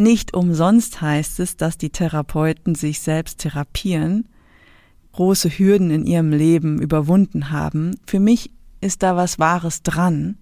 Nicht 0.00 0.32
umsonst 0.32 1.02
heißt 1.02 1.40
es, 1.40 1.58
dass 1.58 1.76
die 1.76 1.90
Therapeuten 1.90 2.74
sich 2.74 3.00
selbst 3.00 3.36
therapieren, 3.40 4.30
große 5.12 5.50
Hürden 5.50 5.90
in 5.90 6.06
ihrem 6.06 6.30
Leben 6.30 6.80
überwunden 6.80 7.50
haben. 7.50 8.00
Für 8.06 8.18
mich 8.18 8.50
ist 8.80 9.02
da 9.02 9.14
was 9.14 9.38
Wahres 9.38 9.82
dran. 9.82 10.38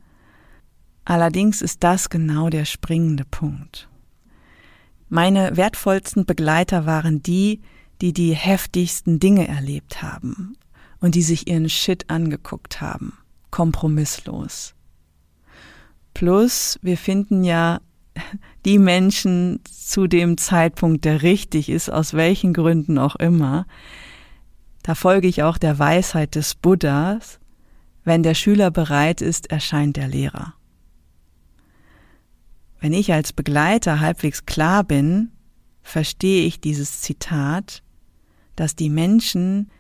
Allerdings 1.05 1.61
ist 1.61 1.83
das 1.83 2.09
genau 2.09 2.51
der 2.51 2.67
springende 2.67 3.25
Punkt. 3.25 3.89
Meine 5.09 5.57
wertvollsten 5.57 6.25
Begleiter 6.25 6.87
waren 6.87 7.21
die, 7.25 7.61
die 8.01 8.13
die 8.13 8.35
heftigsten 8.35 9.19
Dinge 9.19 9.49
erlebt 9.49 10.03
haben 10.03 10.57
und 11.01 11.17
die 11.17 11.23
sich 11.23 11.49
ihren 11.49 11.69
Shit 11.69 12.09
angeguckt 12.09 12.81
haben, 12.81 13.19
kompromisslos. 13.51 14.77
Plus, 16.15 16.79
wir 16.81 16.97
finden 16.97 17.43
ja 17.43 17.81
die 18.65 18.79
Menschen 18.79 19.61
zu 19.65 20.07
dem 20.07 20.37
Zeitpunkt, 20.37 21.05
der 21.05 21.23
richtig 21.23 21.69
ist, 21.69 21.91
aus 21.91 22.15
welchen 22.15 22.53
Gründen 22.53 22.99
auch 22.99 23.17
immer, 23.17 23.67
da 24.83 24.95
folge 24.95 25.29
ich 25.29 25.43
auch 25.43 25.59
der 25.59 25.79
Weisheit 25.79 26.35
des 26.35 26.55
Buddhas, 26.55 27.41
wenn 28.05 28.23
der 28.23 28.35
Schüler 28.35 28.71
bereit 28.71 29.21
ist, 29.21 29.51
erscheint 29.51 29.97
der 29.97 30.09
Lehrer. 30.09 30.55
Wenn 32.81 32.93
ich 32.93 33.13
als 33.13 33.33
Begleiter 33.33 34.01
halbwegs 34.01 34.47
klar 34.47 34.85
bin, 34.85 35.33
verstehe 35.83 36.47
ich 36.47 36.61
dieses 36.61 37.01
Zitat, 37.03 37.83
dass 38.57 38.77
die 38.77 38.91
Menschen, 38.91 39.71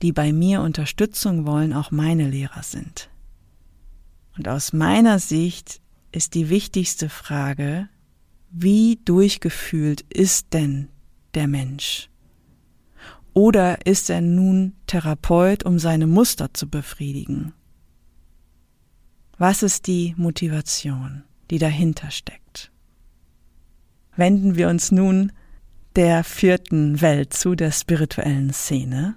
die 0.00 0.12
bei 0.12 0.32
mir 0.32 0.62
Unterstützung 0.62 1.46
wollen, 1.46 1.72
auch 1.72 1.90
meine 1.90 2.28
Lehrer 2.28 2.62
sind. 2.62 3.10
Und 4.36 4.48
aus 4.48 4.72
meiner 4.72 5.18
Sicht 5.18 5.80
ist 6.14 6.34
die 6.34 6.48
wichtigste 6.48 7.08
Frage, 7.08 7.88
wie 8.50 9.00
durchgefühlt 9.04 10.02
ist 10.02 10.52
denn 10.52 10.88
der 11.34 11.48
Mensch? 11.48 12.08
Oder 13.32 13.84
ist 13.84 14.10
er 14.10 14.20
nun 14.20 14.74
Therapeut, 14.86 15.64
um 15.64 15.80
seine 15.80 16.06
Muster 16.06 16.54
zu 16.54 16.70
befriedigen? 16.70 17.52
Was 19.38 19.64
ist 19.64 19.88
die 19.88 20.14
Motivation, 20.16 21.24
die 21.50 21.58
dahinter 21.58 22.12
steckt? 22.12 22.70
Wenden 24.14 24.54
wir 24.54 24.68
uns 24.68 24.92
nun 24.92 25.32
der 25.96 26.22
vierten 26.22 27.00
Welt 27.00 27.32
zu, 27.32 27.56
der 27.56 27.72
spirituellen 27.72 28.52
Szene, 28.52 29.16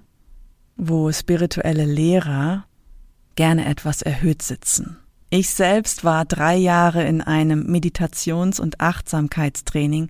wo 0.75 1.11
spirituelle 1.11 1.85
Lehrer 1.85 2.65
gerne 3.35 3.65
etwas 3.67 4.01
erhöht 4.01 4.41
sitzen. 4.41 4.97
Ich 5.29 5.49
selbst 5.49 6.05
war 6.05 6.23
drei 6.23 6.55
Jahre 6.55 7.03
in 7.03 7.21
einem 7.21 7.65
Meditations- 7.67 8.61
und 8.61 8.79
Achtsamkeitstraining 8.79 10.09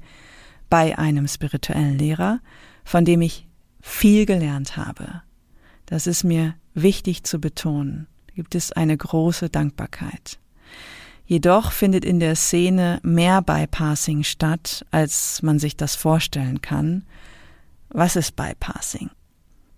bei 0.70 0.98
einem 0.98 1.28
spirituellen 1.28 1.98
Lehrer, 1.98 2.40
von 2.84 3.04
dem 3.04 3.22
ich 3.22 3.48
viel 3.82 4.26
gelernt 4.26 4.78
habe. 4.78 5.24
Das 5.88 6.06
ist 6.06 6.24
mir 6.24 6.54
wichtig 6.76 7.24
zu 7.24 7.40
betonen. 7.40 8.08
Gibt 8.36 8.54
es 8.54 8.72
eine 8.72 8.96
große 8.96 9.50
Dankbarkeit. 9.50 10.38
Jedoch 11.26 11.72
findet 11.72 12.06
in 12.06 12.20
der 12.20 12.36
Szene 12.36 13.00
mehr 13.02 13.42
Bypassing 13.42 14.24
statt, 14.24 14.86
als 14.92 15.42
man 15.42 15.58
sich 15.58 15.76
das 15.76 15.96
vorstellen 15.96 16.62
kann. 16.62 17.06
Was 17.90 18.16
ist 18.16 18.36
Bypassing? 18.36 19.10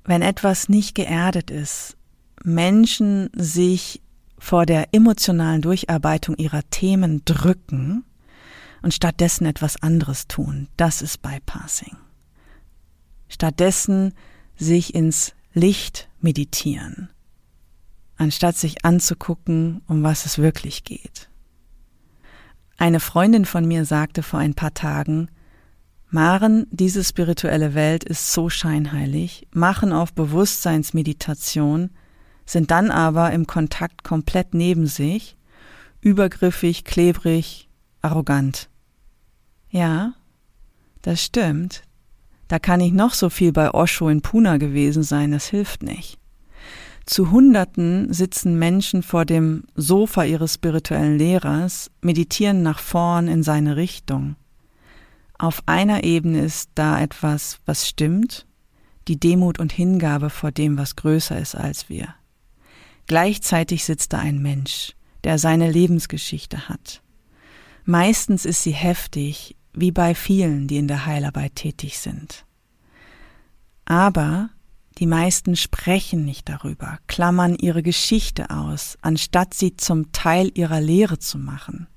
Wenn 0.03 0.21
etwas 0.21 0.67
nicht 0.67 0.95
geerdet 0.95 1.49
ist, 1.49 1.95
Menschen 2.43 3.29
sich 3.33 4.01
vor 4.39 4.65
der 4.65 4.93
emotionalen 4.93 5.61
Durcharbeitung 5.61 6.35
ihrer 6.37 6.61
Themen 6.69 7.23
drücken 7.25 8.03
und 8.81 8.93
stattdessen 8.93 9.45
etwas 9.45 9.81
anderes 9.81 10.27
tun. 10.27 10.67
Das 10.77 11.01
ist 11.01 11.21
Bypassing. 11.21 11.97
Stattdessen 13.27 14.13
sich 14.55 14.95
ins 14.95 15.33
Licht 15.53 16.09
meditieren, 16.21 17.09
anstatt 18.17 18.55
sich 18.55 18.85
anzugucken, 18.85 19.81
um 19.87 20.03
was 20.03 20.25
es 20.25 20.37
wirklich 20.37 20.83
geht. 20.83 21.29
Eine 22.77 22.99
Freundin 22.99 23.45
von 23.45 23.67
mir 23.67 23.85
sagte 23.85 24.23
vor 24.23 24.39
ein 24.39 24.53
paar 24.53 24.73
Tagen, 24.73 25.29
Maren, 26.11 26.65
diese 26.71 27.03
spirituelle 27.03 27.75
Welt 27.75 28.03
ist 28.03 28.33
so 28.33 28.49
scheinheilig, 28.49 29.47
machen 29.51 29.93
auf 29.93 30.13
Bewusstseinsmeditation, 30.13 31.91
sind 32.49 32.71
dann 32.71 32.89
aber 32.89 33.31
im 33.31 33.45
Kontakt 33.45 34.03
komplett 34.03 34.55
neben 34.55 34.87
sich, 34.87 35.37
übergriffig, 36.01 36.83
klebrig, 36.83 37.69
arrogant. 38.01 38.69
Ja, 39.69 40.13
das 41.03 41.23
stimmt. 41.23 41.83
Da 42.47 42.57
kann 42.57 42.81
ich 42.81 42.91
noch 42.91 43.13
so 43.13 43.29
viel 43.29 43.51
bei 43.51 43.71
Osho 43.71 44.09
in 44.09 44.21
Puna 44.21 44.57
gewesen 44.57 45.03
sein, 45.03 45.31
das 45.31 45.45
hilft 45.45 45.83
nicht. 45.83 46.17
Zu 47.05 47.29
Hunderten 47.29 48.11
sitzen 48.11 48.57
Menschen 48.57 49.03
vor 49.03 49.25
dem 49.25 49.65
Sofa 49.75 50.23
ihres 50.23 50.55
spirituellen 50.55 51.19
Lehrers, 51.19 51.91
meditieren 52.01 52.63
nach 52.63 52.79
vorn 52.79 53.27
in 53.27 53.43
seine 53.43 53.75
Richtung. 53.75 54.35
Auf 55.37 55.61
einer 55.67 56.03
Ebene 56.03 56.41
ist 56.41 56.71
da 56.73 56.99
etwas, 56.99 57.59
was 57.67 57.87
stimmt, 57.87 58.47
die 59.07 59.19
Demut 59.19 59.59
und 59.59 59.71
Hingabe 59.71 60.31
vor 60.31 60.51
dem, 60.51 60.79
was 60.79 60.95
größer 60.95 61.39
ist 61.39 61.53
als 61.53 61.89
wir. 61.89 62.15
Gleichzeitig 63.09 63.85
sitzt 63.85 64.13
da 64.13 64.19
ein 64.19 64.39
Mensch, 64.39 64.93
der 65.23 65.39
seine 65.39 65.71
Lebensgeschichte 65.71 66.69
hat. 66.69 67.01
Meistens 67.83 68.45
ist 68.45 68.61
sie 68.61 68.71
heftig, 68.71 69.55
wie 69.73 69.91
bei 69.91 70.13
vielen, 70.13 70.67
die 70.67 70.77
in 70.77 70.87
der 70.87 71.07
Heilarbeit 71.07 71.55
tätig 71.55 71.97
sind. 71.97 72.45
Aber 73.85 74.51
die 74.99 75.07
meisten 75.07 75.55
sprechen 75.55 76.23
nicht 76.23 76.47
darüber, 76.49 76.99
klammern 77.07 77.55
ihre 77.55 77.81
Geschichte 77.81 78.51
aus, 78.51 78.95
anstatt 79.01 79.55
sie 79.55 79.75
zum 79.75 80.11
Teil 80.11 80.51
ihrer 80.53 80.79
Lehre 80.79 81.17
zu 81.17 81.39
machen. 81.39 81.87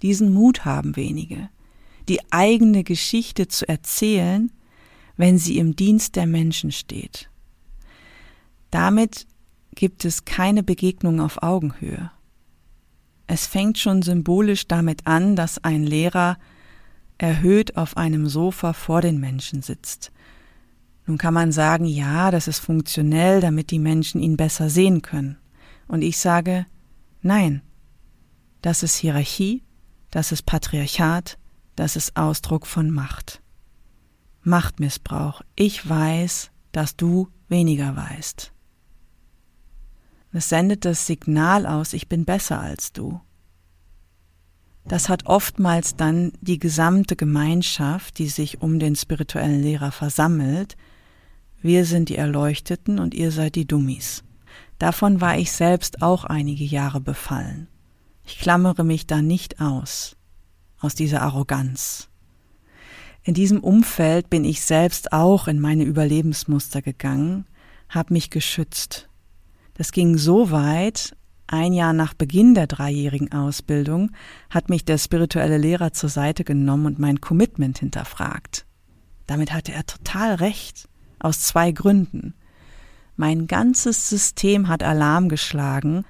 Diesen 0.00 0.32
Mut 0.32 0.64
haben 0.64 0.94
wenige 0.94 1.48
die 2.08 2.20
eigene 2.30 2.84
Geschichte 2.84 3.48
zu 3.48 3.68
erzählen, 3.68 4.52
wenn 5.16 5.38
sie 5.38 5.58
im 5.58 5.74
Dienst 5.74 6.14
der 6.14 6.26
Menschen 6.26 6.70
steht. 6.70 7.30
Damit 8.70 9.26
gibt 9.74 10.04
es 10.04 10.24
keine 10.24 10.62
Begegnung 10.62 11.20
auf 11.20 11.42
Augenhöhe. 11.42 12.10
Es 13.26 13.46
fängt 13.46 13.78
schon 13.78 14.02
symbolisch 14.02 14.68
damit 14.68 15.06
an, 15.06 15.36
dass 15.36 15.62
ein 15.64 15.84
Lehrer 15.84 16.36
erhöht 17.18 17.76
auf 17.76 17.96
einem 17.96 18.28
Sofa 18.28 18.72
vor 18.72 19.00
den 19.00 19.18
Menschen 19.20 19.62
sitzt. 19.62 20.12
Nun 21.06 21.18
kann 21.18 21.34
man 21.34 21.52
sagen, 21.52 21.84
ja, 21.84 22.30
das 22.30 22.48
ist 22.48 22.58
funktionell, 22.58 23.40
damit 23.40 23.70
die 23.70 23.78
Menschen 23.78 24.20
ihn 24.20 24.36
besser 24.36 24.68
sehen 24.68 25.02
können. 25.02 25.36
Und 25.88 26.02
ich 26.02 26.18
sage, 26.18 26.66
nein, 27.22 27.62
das 28.60 28.82
ist 28.82 28.96
Hierarchie, 28.96 29.62
das 30.10 30.30
ist 30.30 30.46
Patriarchat, 30.46 31.38
das 31.74 31.96
ist 31.96 32.16
Ausdruck 32.16 32.66
von 32.66 32.90
Macht. 32.90 33.42
Machtmissbrauch. 34.42 35.42
Ich 35.56 35.88
weiß, 35.88 36.50
dass 36.72 36.96
du 36.96 37.28
weniger 37.48 37.96
weißt. 37.96 38.52
Es 40.32 40.48
sendet 40.48 40.84
das 40.84 41.06
Signal 41.06 41.66
aus, 41.66 41.92
ich 41.92 42.08
bin 42.08 42.24
besser 42.24 42.60
als 42.60 42.92
du. 42.92 43.20
Das 44.84 45.08
hat 45.08 45.26
oftmals 45.26 45.94
dann 45.96 46.32
die 46.40 46.58
gesamte 46.58 47.14
Gemeinschaft, 47.14 48.18
die 48.18 48.28
sich 48.28 48.60
um 48.62 48.78
den 48.78 48.96
spirituellen 48.96 49.62
Lehrer 49.62 49.92
versammelt. 49.92 50.76
Wir 51.60 51.84
sind 51.84 52.08
die 52.08 52.16
Erleuchteten 52.16 52.98
und 52.98 53.14
ihr 53.14 53.30
seid 53.30 53.54
die 53.54 53.66
Dummies. 53.66 54.24
Davon 54.78 55.20
war 55.20 55.38
ich 55.38 55.52
selbst 55.52 56.02
auch 56.02 56.24
einige 56.24 56.64
Jahre 56.64 57.00
befallen. 57.00 57.68
Ich 58.24 58.38
klammere 58.38 58.84
mich 58.84 59.06
da 59.06 59.22
nicht 59.22 59.60
aus 59.60 60.16
aus 60.82 60.94
dieser 60.94 61.22
Arroganz. 61.22 62.08
In 63.22 63.34
diesem 63.34 63.60
Umfeld 63.60 64.28
bin 64.30 64.44
ich 64.44 64.62
selbst 64.62 65.12
auch 65.12 65.46
in 65.46 65.60
meine 65.60 65.84
Überlebensmuster 65.84 66.82
gegangen, 66.82 67.46
habe 67.88 68.12
mich 68.12 68.30
geschützt. 68.30 69.08
Das 69.74 69.92
ging 69.92 70.18
so 70.18 70.50
weit, 70.50 71.16
ein 71.46 71.72
Jahr 71.72 71.92
nach 71.92 72.14
Beginn 72.14 72.54
der 72.54 72.66
dreijährigen 72.66 73.32
Ausbildung 73.32 74.12
hat 74.50 74.68
mich 74.68 74.84
der 74.84 74.98
spirituelle 74.98 75.58
Lehrer 75.58 75.92
zur 75.92 76.08
Seite 76.08 76.44
genommen 76.44 76.86
und 76.86 76.98
mein 76.98 77.20
Commitment 77.20 77.78
hinterfragt. 77.78 78.64
Damit 79.26 79.52
hatte 79.52 79.72
er 79.72 79.84
total 79.84 80.34
recht, 80.36 80.88
aus 81.18 81.42
zwei 81.42 81.72
Gründen. 81.72 82.34
Mein 83.16 83.46
ganzes 83.46 84.08
System 84.08 84.68
hat 84.68 84.82
Alarm 84.82 85.28
geschlagen 85.28 86.04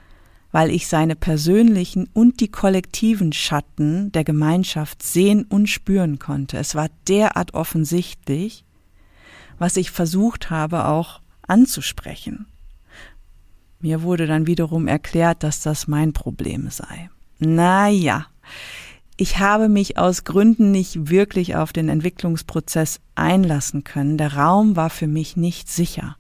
weil 0.53 0.71
ich 0.71 0.87
seine 0.87 1.17
persönlichen 1.17 2.09
und 2.13 2.41
die 2.41 2.49
kollektiven 2.49 3.33
Schatten 3.33 4.13
der 4.13 4.23
Gemeinschaft 4.23 5.03
sehen 5.03 5.45
und 5.49 5.67
spüren 5.67 6.19
konnte. 6.19 6.59
Es 6.59 6.75
war 6.75 6.89
derart 7.09 7.55
offensichtlich, 7.55 8.65
was 9.59 9.77
ich 9.77 9.91
versucht 9.91 10.51
habe 10.51 10.87
auch 10.87 11.21
anzusprechen. 11.49 12.47
Mir 13.83 14.03
wurde 14.03 14.27
dann 14.27 14.47
wiederum 14.47 14.87
erklärt, 14.87 15.43
dass 15.43 15.61
das 15.61 15.89
mein 15.89 16.13
Problem 16.13 16.71
sei. 16.71 17.11
Na 17.39 17.89
ja, 17.89 18.27
ich 19.17 19.39
habe 19.39 19.69
mich 19.69 19.99
aus 19.99 20.25
Gründen 20.25 20.71
nicht 20.71 21.11
wirklich 21.11 21.57
auf 21.57 21.73
den 21.73 21.89
Entwicklungsprozess 21.89 23.01
einlassen 23.17 23.85
können. 23.85 24.17
Der 24.19 24.35
Raum 24.35 24.77
war 24.77 24.89
für 24.89 25.09
mich 25.09 25.37
nicht 25.37 25.69
sicher. 25.69 26.17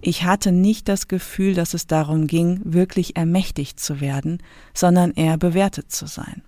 Ich 0.00 0.24
hatte 0.24 0.52
nicht 0.52 0.88
das 0.88 1.08
Gefühl, 1.08 1.54
dass 1.54 1.74
es 1.74 1.86
darum 1.86 2.26
ging, 2.26 2.60
wirklich 2.64 3.16
ermächtigt 3.16 3.80
zu 3.80 4.00
werden, 4.00 4.38
sondern 4.72 5.12
eher 5.12 5.36
bewertet 5.36 5.90
zu 5.90 6.06
sein. 6.06 6.42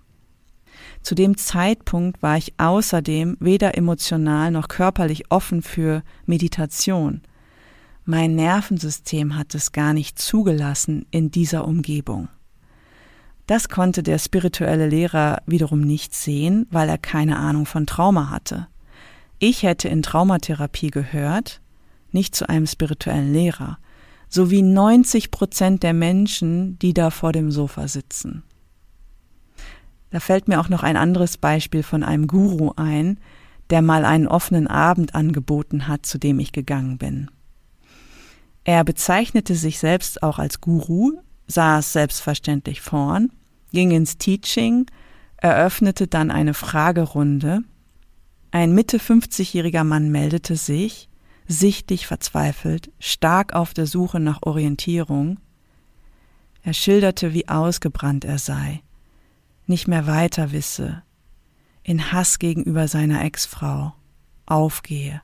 Zu 1.01 1.15
dem 1.15 1.37
Zeitpunkt 1.37 2.21
war 2.21 2.37
ich 2.37 2.53
außerdem 2.57 3.35
weder 3.39 3.77
emotional 3.77 4.51
noch 4.51 4.67
körperlich 4.67 5.29
offen 5.29 5.61
für 5.61 6.03
Meditation. 6.25 7.21
Mein 8.09 8.35
Nervensystem 8.35 9.35
hat 9.35 9.53
es 9.53 9.73
gar 9.73 9.91
nicht 9.91 10.17
zugelassen 10.17 11.05
in 11.11 11.29
dieser 11.29 11.67
Umgebung. 11.67 12.29
Das 13.47 13.67
konnte 13.67 14.01
der 14.01 14.17
spirituelle 14.17 14.87
Lehrer 14.87 15.41
wiederum 15.45 15.81
nicht 15.81 16.15
sehen, 16.15 16.67
weil 16.71 16.87
er 16.87 16.97
keine 16.97 17.35
Ahnung 17.35 17.65
von 17.65 17.85
Trauma 17.85 18.29
hatte. 18.29 18.67
Ich 19.39 19.63
hätte 19.63 19.89
in 19.89 20.03
Traumatherapie 20.03 20.89
gehört, 20.89 21.59
nicht 22.13 22.33
zu 22.33 22.47
einem 22.47 22.65
spirituellen 22.65 23.33
Lehrer, 23.33 23.77
sowie 24.29 24.61
90 24.61 25.29
Prozent 25.29 25.83
der 25.83 25.93
Menschen, 25.93 26.79
die 26.79 26.93
da 26.93 27.09
vor 27.09 27.33
dem 27.33 27.51
Sofa 27.51 27.89
sitzen. 27.89 28.43
Da 30.11 30.21
fällt 30.21 30.47
mir 30.47 30.61
auch 30.61 30.69
noch 30.69 30.83
ein 30.83 30.95
anderes 30.95 31.35
Beispiel 31.35 31.83
von 31.83 32.03
einem 32.03 32.27
Guru 32.27 32.71
ein, 32.77 33.19
der 33.69 33.81
mal 33.81 34.05
einen 34.05 34.29
offenen 34.29 34.67
Abend 34.67 35.13
angeboten 35.13 35.89
hat, 35.89 36.05
zu 36.05 36.17
dem 36.17 36.39
ich 36.39 36.53
gegangen 36.53 36.97
bin. 36.97 37.29
Er 38.67 38.83
bezeichnete 38.83 39.55
sich 39.55 39.79
selbst 39.79 40.21
auch 40.23 40.39
als 40.39 40.59
Guru, 40.59 41.13
saß 41.47 41.93
selbstverständlich 41.93 42.81
vorn, 42.81 43.31
ging 43.71 43.91
ins 43.91 44.17
Teaching, 44.17 44.87
eröffnete 45.37 46.05
dann 46.07 46.31
eine 46.31 46.53
Fragerunde. 46.53 47.61
Ein 48.51 48.73
Mitte 48.73 48.97
50-jähriger 48.97 49.85
Mann 49.85 50.11
meldete 50.11 50.57
sich, 50.57 51.07
sichtlich 51.47 52.07
verzweifelt, 52.07 52.91
stark 52.99 53.53
auf 53.53 53.73
der 53.73 53.87
Suche 53.87 54.19
nach 54.19 54.39
Orientierung. 54.41 55.39
Er 56.61 56.73
schilderte, 56.73 57.33
wie 57.33 57.47
ausgebrannt 57.47 58.25
er 58.25 58.37
sei, 58.37 58.81
nicht 59.65 59.87
mehr 59.87 60.07
weiter 60.07 60.51
wisse, 60.51 61.03
in 61.83 62.11
Hass 62.11 62.37
gegenüber 62.37 62.89
seiner 62.89 63.23
Ex-Frau, 63.23 63.93
aufgehe. 64.45 65.21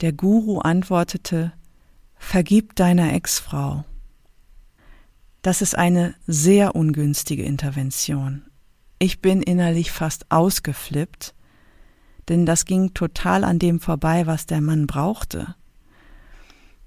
Der 0.00 0.12
Guru 0.12 0.58
antwortete, 0.58 1.52
Vergib 2.24 2.76
deiner 2.76 3.12
Ex-Frau. 3.12 3.84
Das 5.42 5.60
ist 5.60 5.76
eine 5.76 6.14
sehr 6.26 6.74
ungünstige 6.74 7.42
Intervention. 7.42 8.46
Ich 8.98 9.20
bin 9.20 9.42
innerlich 9.42 9.92
fast 9.92 10.30
ausgeflippt, 10.30 11.34
denn 12.30 12.46
das 12.46 12.64
ging 12.64 12.94
total 12.94 13.44
an 13.44 13.58
dem 13.58 13.80
vorbei, 13.80 14.26
was 14.26 14.46
der 14.46 14.62
Mann 14.62 14.86
brauchte. 14.86 15.56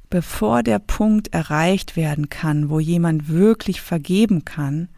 Bevor 0.10 0.63
der 0.63 0.80
Punkt 0.80 1.32
erreicht 1.32 1.95
werden 1.95 2.30
kann, 2.30 2.69
wo 2.71 2.80
jemand 2.80 3.30
wirklich 3.30 3.82
vergeben 3.82 4.45
kann, 4.45 4.89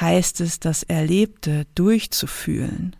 heißt 0.00 0.40
es, 0.40 0.58
das 0.58 0.82
Erlebte 0.82 1.66
durchzufühlen. 1.76 2.96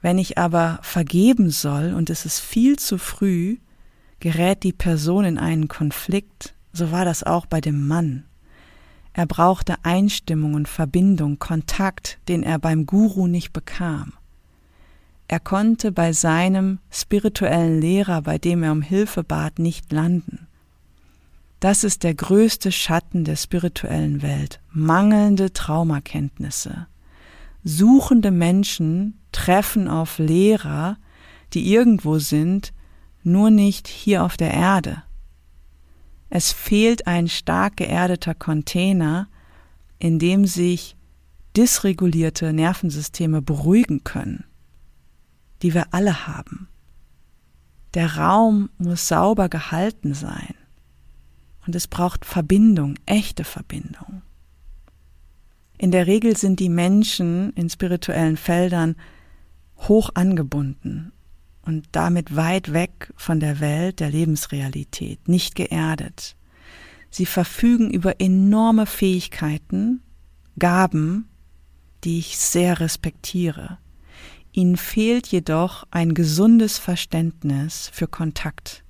Wenn 0.00 0.16
ich 0.16 0.38
aber 0.38 0.78
vergeben 0.80 1.50
soll 1.50 1.92
und 1.92 2.08
es 2.08 2.24
ist 2.24 2.40
viel 2.40 2.78
zu 2.78 2.96
früh, 2.96 3.58
gerät 4.20 4.62
die 4.62 4.72
Person 4.72 5.24
in 5.24 5.38
einen 5.38 5.68
Konflikt, 5.68 6.54
so 6.72 6.92
war 6.92 7.04
das 7.04 7.22
auch 7.22 7.46
bei 7.46 7.60
dem 7.60 7.86
Mann. 7.86 8.24
Er 9.12 9.26
brauchte 9.26 9.76
Einstimmung 9.82 10.54
und 10.54 10.68
Verbindung, 10.68 11.38
Kontakt, 11.38 12.18
den 12.28 12.42
er 12.42 12.58
beim 12.58 12.84
Guru 12.84 13.26
nicht 13.26 13.52
bekam. 13.52 14.12
Er 15.28 15.40
konnte 15.40 15.90
bei 15.90 16.12
seinem 16.12 16.78
spirituellen 16.90 17.80
Lehrer, 17.80 18.22
bei 18.22 18.38
dem 18.38 18.62
er 18.62 18.72
um 18.72 18.82
Hilfe 18.82 19.24
bat, 19.24 19.58
nicht 19.58 19.90
landen. 19.92 20.46
Das 21.60 21.82
ist 21.82 22.04
der 22.04 22.14
größte 22.14 22.70
Schatten 22.70 23.24
der 23.24 23.36
spirituellen 23.36 24.22
Welt, 24.22 24.60
mangelnde 24.70 25.52
Traumakenntnisse. 25.52 26.86
Suchende 27.64 28.30
Menschen 28.30 29.18
treffen 29.32 29.88
auf 29.88 30.18
Lehrer, 30.18 30.98
die 31.54 31.72
irgendwo 31.72 32.18
sind, 32.18 32.72
nur 33.26 33.50
nicht 33.50 33.88
hier 33.88 34.24
auf 34.24 34.36
der 34.36 34.54
Erde. 34.54 35.02
Es 36.30 36.52
fehlt 36.52 37.06
ein 37.06 37.28
stark 37.28 37.76
geerdeter 37.76 38.34
Container, 38.34 39.28
in 39.98 40.18
dem 40.18 40.46
sich 40.46 40.96
dysregulierte 41.56 42.52
Nervensysteme 42.52 43.42
beruhigen 43.42 44.04
können, 44.04 44.44
die 45.62 45.74
wir 45.74 45.92
alle 45.92 46.26
haben. 46.26 46.68
Der 47.94 48.16
Raum 48.16 48.70
muss 48.78 49.08
sauber 49.08 49.48
gehalten 49.48 50.14
sein 50.14 50.54
und 51.66 51.74
es 51.74 51.88
braucht 51.88 52.24
Verbindung, 52.24 52.98
echte 53.06 53.44
Verbindung. 53.44 54.22
In 55.78 55.90
der 55.90 56.06
Regel 56.06 56.36
sind 56.36 56.60
die 56.60 56.68
Menschen 56.68 57.52
in 57.54 57.68
spirituellen 57.68 58.36
Feldern 58.36 58.96
hoch 59.88 60.10
angebunden 60.14 61.12
und 61.66 61.88
damit 61.92 62.36
weit 62.36 62.72
weg 62.72 63.12
von 63.16 63.40
der 63.40 63.60
Welt 63.60 64.00
der 64.00 64.10
Lebensrealität, 64.10 65.28
nicht 65.28 65.54
geerdet. 65.56 66.36
Sie 67.10 67.26
verfügen 67.26 67.90
über 67.90 68.20
enorme 68.20 68.86
Fähigkeiten, 68.86 70.02
Gaben, 70.58 71.28
die 72.04 72.18
ich 72.18 72.38
sehr 72.38 72.80
respektiere. 72.80 73.78
Ihnen 74.52 74.76
fehlt 74.76 75.26
jedoch 75.26 75.84
ein 75.90 76.14
gesundes 76.14 76.78
Verständnis 76.78 77.90
für 77.92 78.06
Kontakt. 78.06 78.84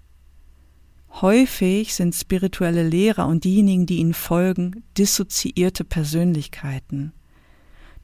Häufig 1.21 1.95
sind 1.95 2.15
spirituelle 2.15 2.87
Lehrer 2.87 3.27
und 3.27 3.45
diejenigen, 3.45 3.87
die 3.87 3.99
ihnen 3.99 4.15
folgen, 4.15 4.85
dissoziierte 4.99 5.83
Persönlichkeiten. 5.83 7.13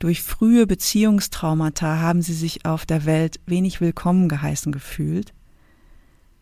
Durch 0.02 0.20
frühe 0.20 0.66
Beziehungstraumata 0.66 2.00
haben 2.00 2.22
sie 2.22 2.34
sich 2.34 2.66
auf 2.66 2.84
der 2.86 3.04
Welt 3.04 3.38
wenig 3.46 3.80
willkommen 3.80 4.28
geheißen 4.28 4.72
gefühlt. 4.72 5.32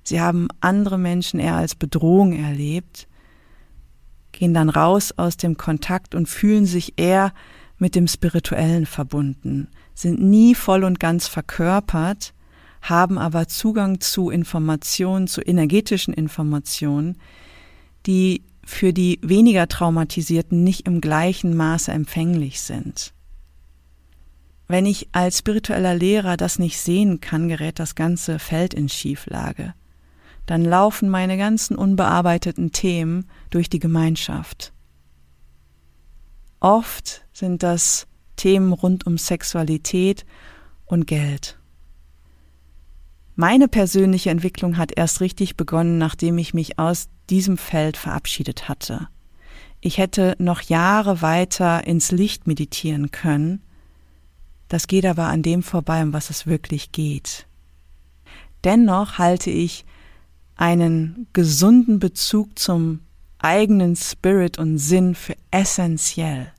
Sie 0.03 0.19
haben 0.19 0.49
andere 0.61 0.97
Menschen 0.97 1.41
eher 1.41 1.57
als 1.57 1.75
Bedrohung 1.75 2.33
erlebt, 2.33 3.07
gehen 4.33 4.55
dann 4.55 4.71
raus 4.71 5.13
aus 5.15 5.37
dem 5.37 5.59
Kontakt 5.59 6.15
und 6.15 6.27
fühlen 6.27 6.65
sich 6.65 6.95
eher 6.97 7.35
mit 7.77 7.95
dem 7.95 8.09
Spirituellen 8.09 8.87
verbunden, 8.87 9.69
sind 9.93 10.23
nie 10.23 10.55
voll 10.55 10.83
und 10.83 10.99
ganz 10.99 11.29
verkörpert, 11.29 12.33
haben 12.81 13.19
aber 13.19 13.47
Zugang 13.47 14.01
zu 14.01 14.31
Informationen, 14.31 15.27
zu 15.27 15.43
energetischen 15.43 16.15
Informationen, 16.15 17.19
die 18.07 18.43
für 18.65 18.95
die 18.95 19.21
weniger 19.23 19.69
traumatisierten 19.69 20.65
nicht 20.65 20.87
im 20.87 21.03
gleichen 21.03 21.55
Maße 21.55 21.93
empfänglich 21.93 22.63
sind. 22.63 23.13
Wenn 24.71 24.87
ich 24.87 25.09
als 25.11 25.39
spiritueller 25.39 25.97
Lehrer 25.97 26.37
das 26.37 26.61
nicht 26.61 26.79
sehen 26.79 27.21
kann, 27.21 27.49
gerät 27.49 27.81
das 27.81 27.97
ganze 27.97 28.39
Feld 28.39 28.73
in 28.73 28.89
Schieflage. 28.89 29.75
Dann 30.47 30.65
laufen 30.65 31.09
meine 31.09 31.37
ganzen 31.37 31.75
unbearbeiteten 31.75 32.71
Themen 32.71 33.27
durch 33.51 33.69
die 33.69 33.81
Gemeinschaft. 33.81 34.73
Oft 36.61 37.27
sind 37.33 37.65
das 37.65 38.07
Themen 38.37 38.73
rund 38.73 39.09
um 39.09 39.19
Sexualität 39.19 40.25
und 40.87 41.09
Geld. 41.09 41.59
Meine 43.35 43.67
persönliche 43.67 44.31
Entwicklung 44.31 44.77
hat 44.77 44.93
erst 44.97 45.21
richtig 45.21 45.57
begonnen, 45.57 45.99
nachdem 45.99 46.39
ich 46.39 46.55
mich 46.55 46.79
aus 46.79 47.09
diesem 47.29 47.57
Feld 47.57 47.97
verabschiedet 47.97 48.69
hatte. 48.69 49.09
Ich 49.81 49.99
hätte 49.99 50.37
noch 50.39 50.61
Jahre 50.61 51.23
weiter 51.23 51.85
ins 51.89 52.13
Licht 52.13 52.47
meditieren 52.47 53.11
können. 53.11 53.65
Das 54.71 54.87
geht 54.87 55.05
aber 55.05 55.27
an 55.27 55.43
dem 55.43 55.63
vorbei, 55.63 56.03
um 56.03 56.15
was 56.15 56.31
es 56.31 56.47
wirklich 56.47 56.93
geht. 56.93 57.47
Dennoch 58.65 59.19
halte 59.19 59.51
ich 59.51 59.85
einen 60.57 61.27
gesunden 61.35 61.99
Bezug 61.99 62.59
zum 62.59 63.01
eigenen 63.39 63.97
Spirit 63.97 64.59
und 64.59 64.79
Sinn 64.79 65.15
für 65.15 65.37
essentiell. 65.51 66.51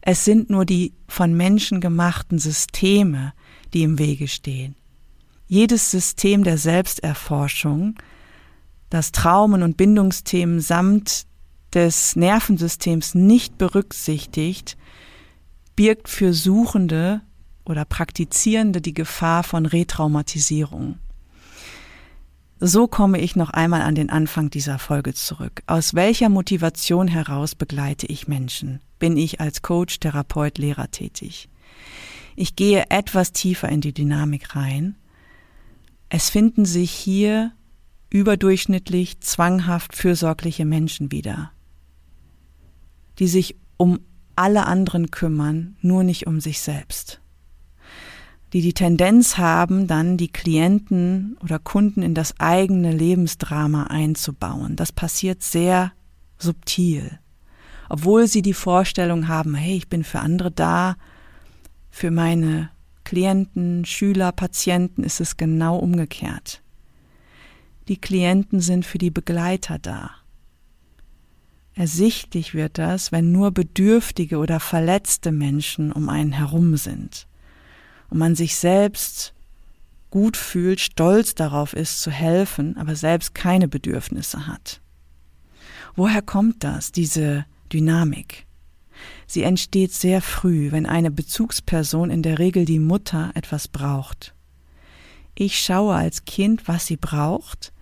Es 0.00 0.24
sind 0.24 0.50
nur 0.50 0.64
die 0.64 0.92
von 1.08 1.36
Menschen 1.36 1.80
gemachten 1.80 2.38
Systeme, 2.38 3.32
die 3.74 3.82
im 3.82 3.98
Wege 3.98 4.28
stehen 4.28 4.76
jedes 5.50 5.90
System 5.90 6.44
der 6.44 6.58
Selbsterforschung, 6.58 7.96
das 8.88 9.10
Traumen 9.10 9.64
und 9.64 9.76
Bindungsthemen 9.76 10.60
samt 10.60 11.26
des 11.74 12.14
Nervensystems 12.14 13.16
nicht 13.16 13.58
berücksichtigt, 13.58 14.76
birgt 15.74 16.08
für 16.08 16.32
Suchende 16.34 17.22
oder 17.70 17.84
Praktizierende 17.84 18.80
die 18.80 18.94
Gefahr 18.94 19.42
von 19.42 19.66
Retraumatisierung. 19.66 20.98
So 22.58 22.88
komme 22.88 23.20
ich 23.20 23.36
noch 23.36 23.50
einmal 23.50 23.80
an 23.80 23.94
den 23.94 24.10
Anfang 24.10 24.50
dieser 24.50 24.78
Folge 24.78 25.14
zurück. 25.14 25.62
Aus 25.66 25.94
welcher 25.94 26.28
Motivation 26.28 27.08
heraus 27.08 27.54
begleite 27.54 28.06
ich 28.06 28.28
Menschen? 28.28 28.80
Bin 28.98 29.16
ich 29.16 29.40
als 29.40 29.62
Coach, 29.62 29.98
Therapeut, 30.00 30.58
Lehrer 30.58 30.90
tätig? 30.90 31.48
Ich 32.36 32.56
gehe 32.56 32.84
etwas 32.90 33.32
tiefer 33.32 33.70
in 33.70 33.80
die 33.80 33.94
Dynamik 33.94 34.54
rein 34.54 34.96
es 36.12 36.28
finden 36.28 36.66
sich 36.66 36.90
hier 36.90 37.52
überdurchschnittlich 38.10 39.20
zwanghaft 39.20 39.94
fürsorgliche 39.94 40.64
Menschen 40.64 41.12
wieder, 41.12 41.52
die 43.20 43.28
sich 43.28 43.56
um 43.76 44.00
alle 44.34 44.66
anderen 44.66 45.12
kümmern, 45.12 45.76
nur 45.80 46.02
nicht 46.02 46.26
um 46.26 46.40
sich 46.40 46.60
selbst, 46.60 47.20
die 48.52 48.62
die 48.62 48.72
Tendenz 48.72 49.38
haben, 49.38 49.86
dann 49.86 50.16
die 50.16 50.32
Klienten 50.32 51.36
oder 51.42 51.58
Kunden 51.58 52.02
in 52.02 52.14
das 52.14 52.40
eigene 52.40 52.92
Lebensdrama 52.92 53.84
einzubauen. 53.84 54.76
Das 54.76 54.90
passiert 54.90 55.42
sehr 55.42 55.92
subtil, 56.38 57.18
obwohl 57.88 58.26
sie 58.26 58.42
die 58.42 58.54
Vorstellung 58.54 59.28
haben, 59.28 59.54
hey, 59.54 59.76
ich 59.76 59.88
bin 59.88 60.02
für 60.02 60.20
andere 60.20 60.50
da, 60.50 60.96
für 61.90 62.10
meine 62.10 62.70
Klienten, 63.04 63.84
Schüler, 63.84 64.32
Patienten 64.32 65.04
ist 65.04 65.20
es 65.20 65.36
genau 65.36 65.76
umgekehrt. 65.78 66.62
Die 67.88 68.00
Klienten 68.00 68.60
sind 68.60 68.84
für 68.84 68.98
die 68.98 69.10
Begleiter 69.10 69.78
da. 69.78 70.10
Ersichtlich 71.74 72.52
wird 72.54 72.78
das, 72.78 73.10
wenn 73.10 73.32
nur 73.32 73.52
bedürftige 73.52 74.38
oder 74.38 74.60
verletzte 74.60 75.32
Menschen 75.32 75.92
um 75.92 76.08
einen 76.08 76.32
herum 76.32 76.76
sind 76.76 77.26
und 78.10 78.18
man 78.18 78.34
sich 78.34 78.56
selbst 78.56 79.32
gut 80.10 80.36
fühlt, 80.36 80.80
stolz 80.80 81.34
darauf 81.34 81.72
ist 81.72 82.02
zu 82.02 82.10
helfen, 82.10 82.76
aber 82.76 82.96
selbst 82.96 83.34
keine 83.34 83.68
Bedürfnisse 83.68 84.46
hat. 84.46 84.80
Woher 85.96 86.22
kommt 86.22 86.64
das, 86.64 86.92
diese 86.92 87.46
Dynamik? 87.72 88.46
Sie 89.26 89.42
entsteht 89.42 89.92
sehr 89.92 90.20
früh, 90.20 90.72
wenn 90.72 90.86
eine 90.86 91.10
Bezugsperson, 91.10 92.10
in 92.10 92.22
der 92.22 92.38
Regel 92.38 92.64
die 92.64 92.80
Mutter, 92.80 93.30
etwas 93.34 93.68
braucht. 93.68 94.34
Ich 95.34 95.58
schaue 95.60 95.94
als 95.94 96.24
Kind, 96.24 96.68
was 96.68 96.86
sie 96.86 96.96
braucht, 96.96 97.72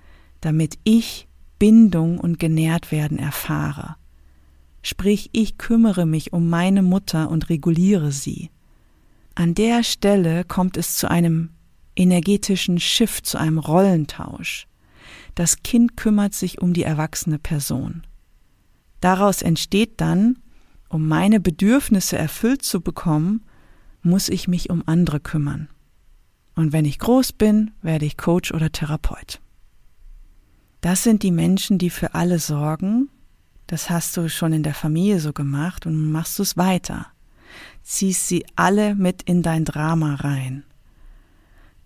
damit 0.41 0.79
ich 0.85 1.27
Bindung 1.59 2.19
und 2.19 2.39
genährt 2.39 2.93
werden 2.93 3.19
erfahre. 3.19 3.97
Sprich, 4.83 5.31
ich 5.33 5.59
kümmere 5.59 6.07
mich 6.07 6.33
um 6.33 6.49
meine 6.49 6.83
Mutter 6.83 7.31
und 7.31 7.49
reguliere 7.49 8.13
sie. 8.13 8.51
An 9.39 9.55
der 9.55 9.85
Stelle 9.85 10.43
kommt 10.43 10.77
es 10.77 10.97
zu 10.97 11.09
einem 11.09 11.51
energetischen 11.95 12.81
Shift, 12.81 13.25
zu 13.25 13.39
einem 13.39 13.59
Rollentausch. 13.59 14.67
Das 15.37 15.63
Kind 15.63 15.97
kümmert 15.97 16.35
sich 16.35 16.61
um 16.61 16.73
die 16.73 16.83
erwachsene 16.83 17.39
Person. 17.39 18.05
Daraus 19.01 19.43
entsteht 19.43 20.01
dann 20.01 20.41
um 20.89 21.07
meine 21.07 21.39
Bedürfnisse 21.39 22.19
erfüllt 22.19 22.63
zu 22.63 22.81
bekommen, 22.81 23.45
muss 24.03 24.29
ich 24.29 24.49
mich 24.49 24.71
um 24.71 24.83
andere 24.87 25.21
kümmern. 25.21 25.69
Und 26.57 26.73
wenn 26.73 26.85
ich 26.85 26.99
groß 26.99 27.33
bin, 27.35 27.71
werde 27.81 28.07
ich 28.07 28.17
Coach 28.17 28.53
oder 28.53 28.73
Therapeut. 28.73 29.41
Das 30.81 31.05
sind 31.05 31.23
die 31.23 31.31
Menschen, 31.31 31.79
die 31.79 31.91
für 31.91 32.15
alle 32.15 32.41
sorgen. 32.41 33.09
Das 33.69 33.89
hast 33.89 34.17
du 34.17 34.29
schon 34.29 34.53
in 34.53 34.65
der 34.65 34.75
Familie 34.75 35.21
so 35.21 35.33
gemacht 35.33 35.87
und 35.87 36.11
machst 36.11 36.41
du 36.41 36.43
es 36.43 36.57
weiter. 36.57 37.13
Ziehst 37.89 38.29
sie 38.29 38.45
alle 38.55 38.95
mit 38.95 39.23
in 39.23 39.43
dein 39.43 39.65
Drama 39.65 40.17
rein. 40.17 40.65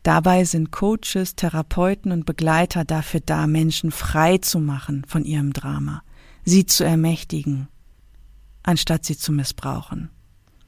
Dabei 0.03 0.45
sind 0.45 0.73
Coaches, 0.73 1.37
Therapeuten 1.37 2.11
und 2.11 2.27
Begleiter 2.27 2.85
dafür 2.85 3.21
da, 3.21 3.47
Menschen 3.47 3.93
frei 3.93 4.39
zu 4.39 4.59
machen 4.59 5.05
von 5.07 5.25
ihrem 5.25 5.53
Drama, 5.53 6.03
sie 6.45 6.67
zu 6.67 6.83
ermächtigen, 6.83 7.69
anstatt 8.65 9.05
sie 9.05 9.17
zu 9.17 9.31
missbrauchen. 9.31 10.11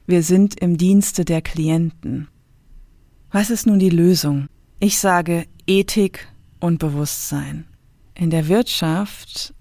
Wir 0.05 0.23
sind 0.23 0.57
im 0.61 0.77
Dienste 0.77 1.25
der 1.25 1.41
Klienten. 1.41 2.29
Was 3.29 3.49
ist 3.49 3.67
nun 3.67 3.79
die 3.79 3.89
Lösung? 3.89 4.47
Ich 4.79 4.99
sage 4.99 5.47
Ethik 5.67 6.29
und 6.61 6.79
Bewusstsein. 6.79 7.67
In 8.13 8.29
der 8.29 8.47
Wirtschaft, 8.47 9.53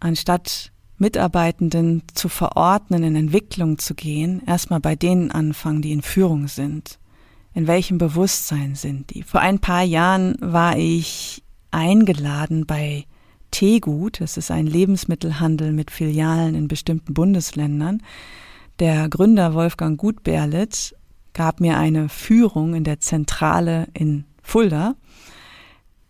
anstatt 0.00 0.70
Mitarbeitenden 0.98 2.02
zu 2.14 2.28
verordnen, 2.28 3.02
in 3.02 3.16
Entwicklung 3.16 3.78
zu 3.78 3.94
gehen, 3.94 4.42
erstmal 4.46 4.80
bei 4.80 4.96
denen 4.96 5.30
anfangen, 5.30 5.82
die 5.82 5.92
in 5.92 6.02
Führung 6.02 6.48
sind. 6.48 6.98
In 7.52 7.66
welchem 7.66 7.98
Bewusstsein 7.98 8.74
sind 8.74 9.14
die? 9.14 9.22
Vor 9.22 9.40
ein 9.40 9.58
paar 9.58 9.82
Jahren 9.82 10.36
war 10.40 10.76
ich 10.76 11.42
eingeladen 11.70 12.66
bei 12.66 13.04
Teegut, 13.50 14.20
das 14.20 14.36
ist 14.36 14.50
ein 14.50 14.66
Lebensmittelhandel 14.66 15.72
mit 15.72 15.92
Filialen 15.92 16.56
in 16.56 16.66
bestimmten 16.66 17.14
Bundesländern. 17.14 18.02
Der 18.80 19.08
Gründer 19.08 19.54
Wolfgang 19.54 19.98
Gutberlet 19.98 20.96
gab 21.32 21.60
mir 21.60 21.78
eine 21.78 22.08
Führung 22.08 22.74
in 22.74 22.82
der 22.82 22.98
Zentrale 22.98 23.86
in 23.94 24.24
Fulda. 24.42 24.96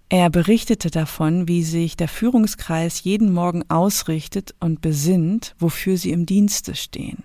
Er 0.08 0.30
berichtete 0.30 0.90
davon, 0.90 1.48
wie 1.48 1.62
sich 1.62 1.96
der 1.96 2.08
Führungskreis 2.08 3.02
jeden 3.02 3.32
Morgen 3.32 3.68
ausrichtet 3.70 4.54
und 4.60 4.80
besinnt, 4.80 5.54
wofür 5.58 5.96
sie 5.96 6.10
im 6.10 6.26
Dienste 6.26 6.74
stehen. 6.74 7.24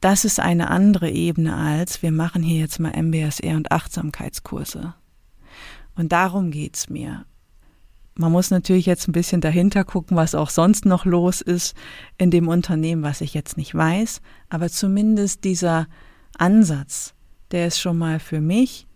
Das 0.00 0.24
ist 0.24 0.38
eine 0.38 0.70
andere 0.70 1.10
Ebene 1.10 1.56
als 1.56 2.02
wir 2.02 2.12
machen 2.12 2.42
hier 2.42 2.60
jetzt 2.60 2.78
mal 2.78 2.92
MBSR 2.92 3.56
und 3.56 3.72
Achtsamkeitskurse. 3.72 4.94
Und 5.96 6.12
darum 6.12 6.52
geht's 6.52 6.88
mir. 6.88 7.24
Man 8.14 8.32
muss 8.32 8.50
natürlich 8.50 8.86
jetzt 8.86 9.08
ein 9.08 9.12
bisschen 9.12 9.40
dahinter 9.40 9.84
gucken, 9.84 10.16
was 10.16 10.34
auch 10.34 10.50
sonst 10.50 10.84
noch 10.84 11.04
los 11.04 11.40
ist 11.40 11.76
in 12.16 12.30
dem 12.30 12.48
Unternehmen, 12.48 13.02
was 13.02 13.20
ich 13.20 13.32
jetzt 13.32 13.56
nicht 13.56 13.74
weiß, 13.74 14.20
aber 14.48 14.68
zumindest 14.68 15.44
dieser 15.44 15.86
Ansatz, 16.36 17.14
der 17.52 17.68
ist 17.68 17.80
schon 17.80 17.96
mal 17.96 18.18
für 18.18 18.40
mich 18.40 18.87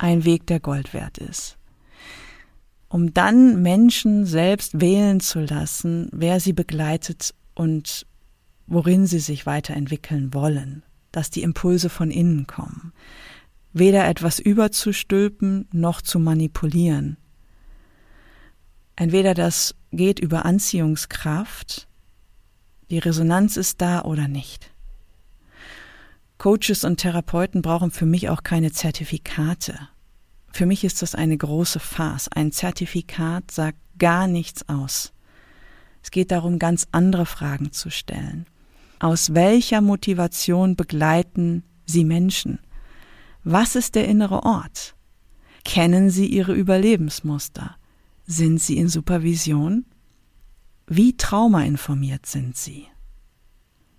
ein 0.00 0.24
Weg, 0.24 0.46
der 0.46 0.60
Gold 0.60 0.94
wert 0.94 1.18
ist. 1.18 1.58
Um 2.88 3.14
dann 3.14 3.62
Menschen 3.62 4.26
selbst 4.26 4.80
wählen 4.80 5.20
zu 5.20 5.40
lassen, 5.40 6.08
wer 6.12 6.40
sie 6.40 6.52
begleitet 6.52 7.34
und 7.54 8.06
worin 8.66 9.06
sie 9.06 9.18
sich 9.18 9.46
weiterentwickeln 9.46 10.32
wollen, 10.34 10.82
dass 11.12 11.30
die 11.30 11.42
Impulse 11.42 11.88
von 11.88 12.10
innen 12.10 12.46
kommen. 12.46 12.92
Weder 13.72 14.08
etwas 14.08 14.38
überzustülpen 14.38 15.68
noch 15.72 16.02
zu 16.02 16.18
manipulieren. 16.18 17.16
Entweder 18.96 19.34
das 19.34 19.74
geht 19.92 20.18
über 20.18 20.44
Anziehungskraft, 20.44 21.88
die 22.90 22.98
Resonanz 22.98 23.56
ist 23.56 23.80
da 23.80 24.02
oder 24.02 24.26
nicht. 24.26 24.69
Coaches 26.40 26.84
und 26.84 26.96
Therapeuten 26.96 27.60
brauchen 27.60 27.90
für 27.90 28.06
mich 28.06 28.30
auch 28.30 28.42
keine 28.42 28.72
Zertifikate. 28.72 29.78
Für 30.50 30.64
mich 30.64 30.84
ist 30.84 31.02
das 31.02 31.14
eine 31.14 31.36
große 31.36 31.80
Farce. 31.80 32.28
Ein 32.28 32.50
Zertifikat 32.50 33.50
sagt 33.50 33.76
gar 33.98 34.26
nichts 34.26 34.66
aus. 34.66 35.12
Es 36.02 36.10
geht 36.10 36.30
darum, 36.30 36.58
ganz 36.58 36.88
andere 36.92 37.26
Fragen 37.26 37.72
zu 37.72 37.90
stellen. 37.90 38.46
Aus 39.00 39.34
welcher 39.34 39.82
Motivation 39.82 40.76
begleiten 40.76 41.62
Sie 41.84 42.06
Menschen? 42.06 42.58
Was 43.44 43.76
ist 43.76 43.94
der 43.94 44.08
innere 44.08 44.42
Ort? 44.42 44.94
Kennen 45.66 46.08
Sie 46.08 46.24
Ihre 46.26 46.54
Überlebensmuster? 46.54 47.76
Sind 48.26 48.62
Sie 48.62 48.78
in 48.78 48.88
Supervision? 48.88 49.84
Wie 50.86 51.18
traumainformiert 51.18 52.24
sind 52.24 52.56
Sie? 52.56 52.86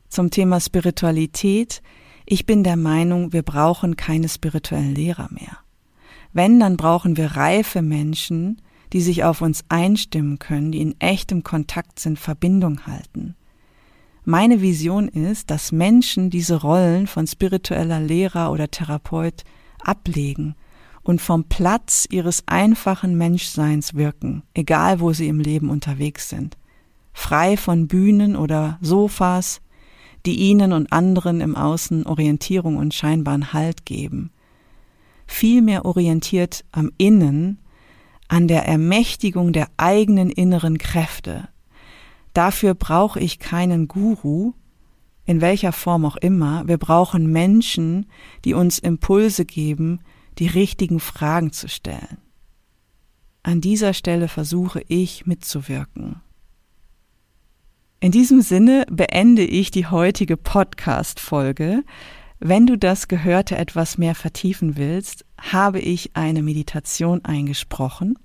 Zum 0.09 0.31
Thema 0.31 0.59
Spiritualität 0.59 1.83
ich 2.31 2.45
bin 2.45 2.63
der 2.63 2.77
Meinung, 2.77 3.33
wir 3.33 3.41
brauchen 3.41 3.97
keine 3.97 4.29
spirituellen 4.29 4.95
Lehrer 4.95 5.27
mehr. 5.31 5.57
Wenn, 6.31 6.61
dann 6.61 6.77
brauchen 6.77 7.17
wir 7.17 7.35
reife 7.35 7.81
Menschen, 7.81 8.61
die 8.93 9.01
sich 9.01 9.25
auf 9.25 9.41
uns 9.41 9.65
einstimmen 9.67 10.39
können, 10.39 10.71
die 10.71 10.79
in 10.79 10.95
echtem 11.01 11.43
Kontakt 11.43 11.99
sind, 11.99 12.17
Verbindung 12.17 12.87
halten. 12.87 13.35
Meine 14.23 14.61
Vision 14.61 15.09
ist, 15.09 15.51
dass 15.51 15.73
Menschen 15.73 16.29
diese 16.29 16.61
Rollen 16.61 17.05
von 17.05 17.27
spiritueller 17.27 17.99
Lehrer 17.99 18.53
oder 18.53 18.71
Therapeut 18.71 19.43
ablegen 19.83 20.55
und 21.03 21.19
vom 21.19 21.43
Platz 21.43 22.07
ihres 22.09 22.47
einfachen 22.47 23.17
Menschseins 23.17 23.93
wirken, 23.95 24.43
egal 24.53 25.01
wo 25.01 25.11
sie 25.11 25.27
im 25.27 25.41
Leben 25.41 25.69
unterwegs 25.69 26.29
sind. 26.29 26.57
Frei 27.11 27.57
von 27.57 27.89
Bühnen 27.89 28.37
oder 28.37 28.77
Sofas, 28.79 29.59
die 30.25 30.35
ihnen 30.37 30.73
und 30.73 30.91
anderen 30.91 31.41
im 31.41 31.55
Außen 31.55 32.05
Orientierung 32.05 32.77
und 32.77 32.93
scheinbaren 32.93 33.53
Halt 33.53 33.85
geben. 33.85 34.31
Vielmehr 35.27 35.85
orientiert 35.85 36.65
am 36.71 36.91
Innen, 36.97 37.59
an 38.27 38.47
der 38.47 38.65
Ermächtigung 38.65 39.53
der 39.53 39.67
eigenen 39.77 40.29
inneren 40.29 40.77
Kräfte. 40.77 41.49
Dafür 42.33 42.75
brauche 42.75 43.19
ich 43.19 43.39
keinen 43.39 43.87
Guru, 43.87 44.53
in 45.25 45.41
welcher 45.41 45.71
Form 45.71 46.05
auch 46.05 46.17
immer. 46.17 46.67
Wir 46.67 46.77
brauchen 46.77 47.31
Menschen, 47.31 48.05
die 48.45 48.53
uns 48.53 48.79
Impulse 48.79 49.45
geben, 49.45 49.99
die 50.37 50.47
richtigen 50.47 50.99
Fragen 50.99 51.51
zu 51.51 51.67
stellen. 51.67 52.17
An 53.43 53.59
dieser 53.59 53.93
Stelle 53.93 54.27
versuche 54.27 54.83
ich 54.87 55.25
mitzuwirken. 55.25 56.21
In 58.03 58.11
diesem 58.11 58.41
Sinne 58.41 58.87
beende 58.89 59.43
ich 59.43 59.69
die 59.69 59.85
heutige 59.85 60.35
Podcast-Folge. 60.35 61.83
Wenn 62.39 62.65
du 62.65 62.75
das 62.75 63.07
Gehörte 63.07 63.55
etwas 63.55 63.99
mehr 63.99 64.15
vertiefen 64.15 64.75
willst, 64.75 65.23
habe 65.37 65.79
ich 65.79 66.15
eine 66.15 66.41
Meditation 66.41 67.23
eingesprochen. 67.23 68.17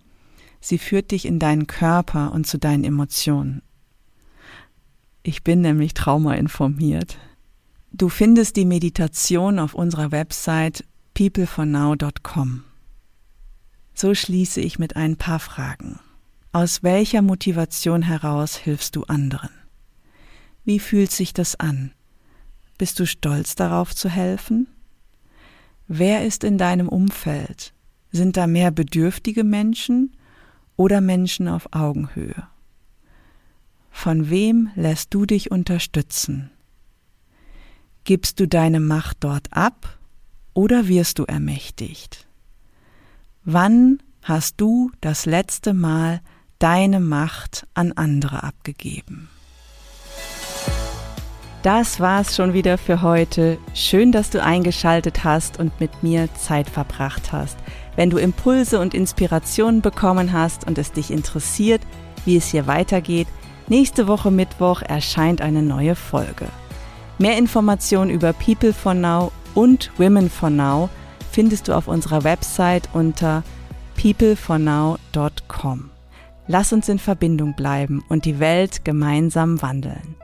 Sie 0.62 0.78
führt 0.78 1.10
dich 1.10 1.26
in 1.26 1.38
deinen 1.38 1.66
Körper 1.66 2.32
und 2.32 2.46
zu 2.46 2.58
deinen 2.58 2.84
Emotionen. 2.84 3.60
Ich 5.22 5.44
bin 5.44 5.60
nämlich 5.60 5.92
traumainformiert. 5.92 7.18
Du 7.92 8.08
findest 8.08 8.56
die 8.56 8.64
Meditation 8.64 9.58
auf 9.58 9.74
unserer 9.74 10.10
Website 10.10 10.84
peoplefornow.com. 11.12 12.64
So 13.92 14.14
schließe 14.14 14.58
ich 14.62 14.78
mit 14.78 14.96
ein 14.96 15.16
paar 15.16 15.38
Fragen. 15.38 15.98
Aus 16.52 16.82
welcher 16.82 17.20
Motivation 17.20 18.00
heraus 18.00 18.56
hilfst 18.56 18.96
du 18.96 19.02
anderen? 19.02 19.50
Wie 20.66 20.80
fühlt 20.80 21.12
sich 21.12 21.32
das 21.32 21.54
an? 21.54 21.92
Bist 22.76 22.98
du 22.98 23.06
stolz 23.06 23.54
darauf 23.54 23.94
zu 23.94 24.08
helfen? 24.10 24.66
Wer 25.86 26.26
ist 26.26 26.42
in 26.42 26.58
deinem 26.58 26.88
Umfeld? 26.88 27.72
Sind 28.10 28.36
da 28.36 28.48
mehr 28.48 28.72
bedürftige 28.72 29.44
Menschen 29.44 30.16
oder 30.74 31.00
Menschen 31.00 31.46
auf 31.46 31.68
Augenhöhe? 31.72 32.48
Von 33.92 34.28
wem 34.28 34.70
lässt 34.74 35.14
du 35.14 35.24
dich 35.24 35.52
unterstützen? 35.52 36.50
Gibst 38.02 38.40
du 38.40 38.48
deine 38.48 38.80
Macht 38.80 39.18
dort 39.20 39.52
ab 39.52 40.00
oder 40.52 40.88
wirst 40.88 41.20
du 41.20 41.24
ermächtigt? 41.26 42.26
Wann 43.44 44.02
hast 44.24 44.60
du 44.60 44.90
das 45.00 45.26
letzte 45.26 45.74
Mal 45.74 46.20
deine 46.58 46.98
Macht 46.98 47.68
an 47.74 47.92
andere 47.92 48.42
abgegeben? 48.42 49.28
Das 51.66 51.98
war's 51.98 52.36
schon 52.36 52.52
wieder 52.52 52.78
für 52.78 53.02
heute. 53.02 53.58
Schön, 53.74 54.12
dass 54.12 54.30
du 54.30 54.40
eingeschaltet 54.40 55.24
hast 55.24 55.58
und 55.58 55.80
mit 55.80 56.00
mir 56.00 56.32
Zeit 56.34 56.70
verbracht 56.70 57.32
hast. 57.32 57.58
Wenn 57.96 58.08
du 58.08 58.18
Impulse 58.18 58.78
und 58.78 58.94
Inspirationen 58.94 59.82
bekommen 59.82 60.32
hast 60.32 60.64
und 60.64 60.78
es 60.78 60.92
dich 60.92 61.10
interessiert, 61.10 61.82
wie 62.24 62.36
es 62.36 62.46
hier 62.46 62.68
weitergeht, 62.68 63.26
nächste 63.66 64.06
Woche 64.06 64.30
Mittwoch 64.30 64.80
erscheint 64.80 65.40
eine 65.40 65.60
neue 65.60 65.96
Folge. 65.96 66.46
Mehr 67.18 67.36
Informationen 67.36 68.12
über 68.12 68.32
People 68.32 68.72
for 68.72 68.94
Now 68.94 69.32
und 69.56 69.90
Women 69.98 70.30
for 70.30 70.50
Now 70.50 70.88
findest 71.32 71.66
du 71.66 71.72
auf 71.72 71.88
unserer 71.88 72.22
Website 72.22 72.88
unter 72.92 73.42
peoplefornow.com. 73.96 75.90
Lass 76.46 76.72
uns 76.72 76.88
in 76.88 77.00
Verbindung 77.00 77.56
bleiben 77.56 78.04
und 78.08 78.24
die 78.24 78.38
Welt 78.38 78.84
gemeinsam 78.84 79.60
wandeln. 79.62 80.14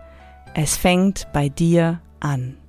Es 0.55 0.76
fängt 0.76 1.32
bei 1.32 1.48
dir 1.48 2.00
an. 2.20 2.61